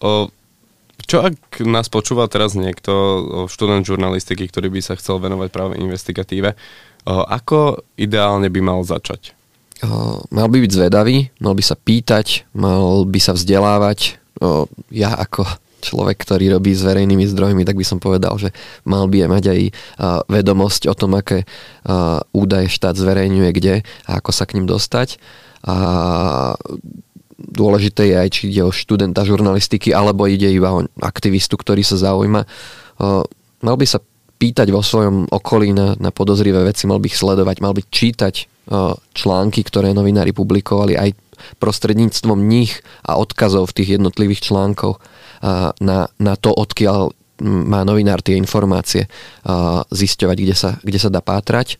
čo 1.05 1.17
ak 1.23 1.63
nás 1.65 1.93
počúva 1.93 2.27
teraz 2.27 2.57
niekto, 2.57 2.93
študent 3.49 3.85
žurnalistiky, 3.85 4.49
ktorý 4.49 4.73
by 4.73 4.81
sa 4.81 4.97
chcel 4.97 5.21
venovať 5.21 5.49
práve 5.53 5.75
investigatíve, 5.77 6.57
ako 7.09 7.85
ideálne 7.97 8.53
by 8.53 8.61
mal 8.61 8.81
začať? 8.85 9.33
Mal 10.35 10.51
by 10.51 10.59
byť 10.59 10.73
zvedavý, 10.75 11.31
mal 11.39 11.55
by 11.55 11.63
sa 11.63 11.79
pýtať, 11.79 12.51
mal 12.51 13.07
by 13.07 13.21
sa 13.23 13.33
vzdelávať. 13.39 14.19
Ja 14.91 15.15
ako 15.15 15.47
človek, 15.79 16.18
ktorý 16.18 16.59
robí 16.59 16.74
s 16.74 16.83
verejnými 16.83 17.24
zdrojmi, 17.31 17.62
tak 17.62 17.79
by 17.79 17.87
som 17.87 17.99
povedal, 18.03 18.35
že 18.39 18.51
mal 18.83 19.07
by 19.07 19.31
mať 19.31 19.45
aj 19.51 19.61
vedomosť 20.26 20.91
o 20.91 20.95
tom, 20.99 21.14
aké 21.14 21.47
údaje 22.35 22.66
štát 22.70 22.99
zverejňuje 22.99 23.51
kde 23.55 23.74
a 24.07 24.11
ako 24.18 24.31
sa 24.35 24.45
k 24.45 24.59
ním 24.59 24.66
dostať. 24.66 25.22
A 25.66 25.76
dôležité 27.39 28.11
je 28.11 28.16
aj, 28.18 28.29
či 28.35 28.43
ide 28.51 28.66
o 28.66 28.74
študenta 28.74 29.22
žurnalistiky, 29.22 29.95
alebo 29.95 30.26
ide 30.26 30.51
iba 30.51 30.74
o 30.74 30.87
aktivistu, 30.99 31.55
ktorý 31.55 31.87
sa 31.87 31.99
zaujíma. 31.99 32.43
Mal 33.62 33.76
by 33.79 33.87
sa 33.87 34.03
pýtať 34.39 34.70
vo 34.70 34.87
svojom 34.87 35.31
okolí 35.35 35.74
na, 35.74 35.99
na 35.99 36.14
podozrivé 36.14 36.62
veci, 36.62 36.87
mal 36.87 37.03
by 37.03 37.11
ich 37.11 37.18
sledovať, 37.18 37.57
mal 37.59 37.74
by 37.74 37.83
čítať 37.87 38.35
články, 39.14 39.61
ktoré 39.66 39.91
novinári 39.91 40.31
publikovali 40.31 40.95
aj 40.95 41.11
prostredníctvom 41.62 42.39
nich 42.47 42.83
a 43.07 43.18
odkazov 43.18 43.70
v 43.70 43.76
tých 43.83 43.89
jednotlivých 43.99 44.51
článkoch 44.51 44.99
na, 45.78 45.99
na 46.18 46.34
to, 46.34 46.51
odkiaľ 46.53 47.14
má 47.45 47.86
novinár 47.86 48.18
tie 48.18 48.34
informácie 48.34 49.07
zisťovať, 49.95 50.36
kde 50.43 50.55
sa, 50.59 50.70
kde 50.82 50.99
sa 50.99 51.07
dá 51.07 51.22
pátrať 51.22 51.78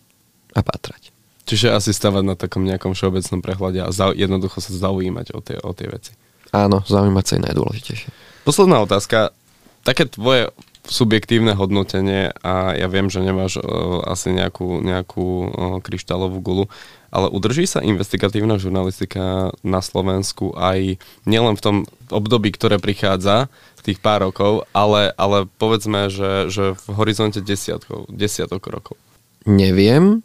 a 0.55 0.63
pátrať. 0.63 1.11
Čiže 1.49 1.73
asi 1.73 1.91
stavať 1.97 2.23
na 2.29 2.37
takom 2.37 2.63
nejakom 2.63 2.93
všeobecnom 2.93 3.41
prehľade 3.41 3.81
a 3.81 3.89
zau, 3.89 4.13
jednoducho 4.13 4.61
sa 4.61 4.69
zaujímať 4.69 5.27
o 5.33 5.41
tie, 5.41 5.57
o 5.59 5.73
tie 5.73 5.89
veci. 5.89 6.13
Áno, 6.53 6.85
zaujímať 6.85 7.25
sa 7.25 7.33
je 7.37 7.45
najdôležitejšie. 7.49 8.09
Posledná 8.45 8.85
otázka. 8.85 9.33
Také 9.81 10.05
tvoje 10.05 10.53
subjektívne 10.89 11.53
hodnotenie 11.53 12.33
a 12.41 12.73
ja 12.77 12.89
viem, 12.89 13.13
že 13.13 13.21
nemáš 13.21 13.61
uh, 13.61 14.05
asi 14.09 14.33
nejakú, 14.33 14.81
nejakú 14.81 15.25
uh, 15.25 15.49
kryštálovú 15.85 16.41
gulu, 16.41 16.65
ale 17.09 17.33
udrží 17.33 17.65
sa 17.65 17.81
investigatívna 17.81 18.61
žurnalistika 18.61 19.55
na 19.65 19.81
Slovensku 19.81 20.53
aj 20.57 21.01
nielen 21.25 21.57
v 21.57 21.65
tom 21.65 21.77
období, 22.13 22.53
ktoré 22.53 22.77
prichádza, 22.77 23.49
tých 23.89 24.05
pár 24.05 24.29
rokov, 24.29 24.69
ale, 24.77 25.17
ale 25.17 25.49
povedzme, 25.57 26.13
že, 26.13 26.53
že 26.53 26.77
v 26.77 26.87
horizonte 26.93 27.41
desiatkov, 27.41 28.05
desiatok 28.13 28.69
rokov. 28.69 29.01
Neviem, 29.49 30.21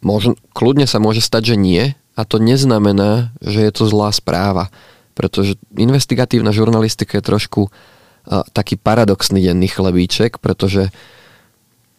možno, 0.00 0.40
kľudne 0.56 0.88
sa 0.88 0.96
môže 0.96 1.20
stať, 1.20 1.52
že 1.52 1.56
nie. 1.60 1.84
A 2.16 2.24
to 2.24 2.40
neznamená, 2.40 3.36
že 3.44 3.60
je 3.60 3.72
to 3.76 3.84
zlá 3.84 4.08
správa, 4.08 4.72
pretože 5.12 5.60
investigatívna 5.76 6.48
žurnalistika 6.48 7.20
je 7.20 7.28
trošku 7.28 7.68
uh, 7.68 8.42
taký 8.56 8.80
paradoxný 8.80 9.44
denný 9.44 9.68
chlebíček, 9.68 10.40
pretože 10.40 10.88
uh, 10.88 11.17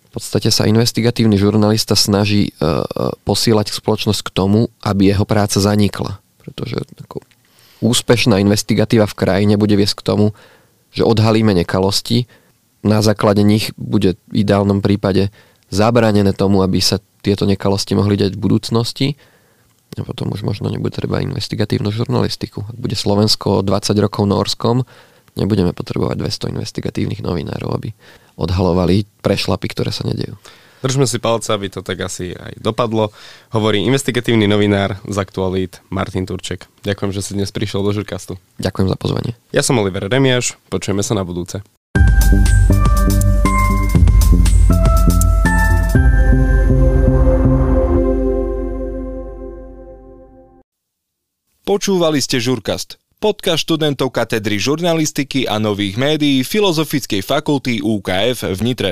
v 0.09 0.17
podstate 0.17 0.49
sa 0.49 0.65
investigatívny 0.65 1.37
žurnalista 1.37 1.93
snaží 1.93 2.49
uh, 2.57 2.81
posielať 3.29 3.69
spoločnosť 3.69 4.21
k 4.25 4.33
tomu, 4.33 4.73
aby 4.81 5.13
jeho 5.13 5.21
práca 5.21 5.61
zanikla. 5.61 6.17
Pretože 6.41 6.81
ako, 7.05 7.21
úspešná 7.85 8.41
investigatíva 8.41 9.05
v 9.05 9.17
krajine 9.17 9.53
bude 9.61 9.77
viesť 9.77 10.01
k 10.01 10.05
tomu, 10.09 10.25
že 10.89 11.05
odhalíme 11.05 11.53
nekalosti, 11.53 12.25
na 12.81 13.03
základe 13.03 13.43
nich 13.43 13.75
bude 13.75 14.15
v 14.31 14.41
ideálnom 14.41 14.79
prípade 14.79 15.29
zabranené 15.69 16.31
tomu, 16.33 16.63
aby 16.63 16.79
sa 16.79 16.97
tieto 17.19 17.43
nekalosti 17.43 17.93
mohli 17.93 18.15
dať 18.15 18.33
v 18.33 18.41
budúcnosti 18.41 19.07
a 19.99 20.05
potom 20.07 20.31
už 20.31 20.47
možno 20.47 20.71
nebude 20.71 20.95
treba 20.95 21.19
investigatívnu 21.19 21.91
žurnalistiku. 21.91 22.63
Ak 22.63 22.77
bude 22.77 22.95
Slovensko 22.95 23.65
20 23.65 23.99
rokov 23.99 24.23
Norskom, 24.29 24.87
nebudeme 25.35 25.75
potrebovať 25.75 26.15
200 26.49 26.55
investigatívnych 26.55 27.19
novinárov, 27.19 27.69
aby 27.75 27.91
odhalovali 28.39 29.03
prešlapy, 29.19 29.67
ktoré 29.67 29.91
sa 29.91 30.07
nedejú. 30.07 30.39
Držme 30.79 31.03
si 31.03 31.19
palce, 31.19 31.51
aby 31.51 31.67
to 31.67 31.83
tak 31.83 31.99
asi 31.99 32.31
aj 32.31 32.55
dopadlo. 32.63 33.11
Hovorí 33.51 33.83
investigatívny 33.83 34.47
novinár 34.47 34.95
z 35.03 35.15
Aktualít 35.19 35.83
Martin 35.91 36.23
Turček. 36.23 36.71
Ďakujem, 36.87 37.11
že 37.11 37.19
si 37.19 37.35
dnes 37.35 37.51
prišiel 37.51 37.83
do 37.83 37.91
Žurkastu. 37.91 38.39
Ďakujem 38.63 38.87
za 38.87 38.95
pozvanie. 38.95 39.35
Ja 39.51 39.59
som 39.59 39.75
Oliver 39.75 40.07
Remiaš, 40.07 40.55
počujeme 40.71 41.03
sa 41.03 41.19
na 41.19 41.27
budúce. 41.27 41.59
Počúvali 51.67 52.23
ste 52.23 52.39
Žurkast 52.39 53.08
podcast 53.19 53.67
študentov 53.67 54.15
katedry 54.15 54.55
žurnalistiky 54.55 55.43
a 55.43 55.59
nových 55.59 55.99
médií 55.99 56.39
Filozofickej 56.47 57.19
fakulty 57.19 57.83
UKF 57.83 58.47
v 58.47 58.59
Nitre. 58.63 58.91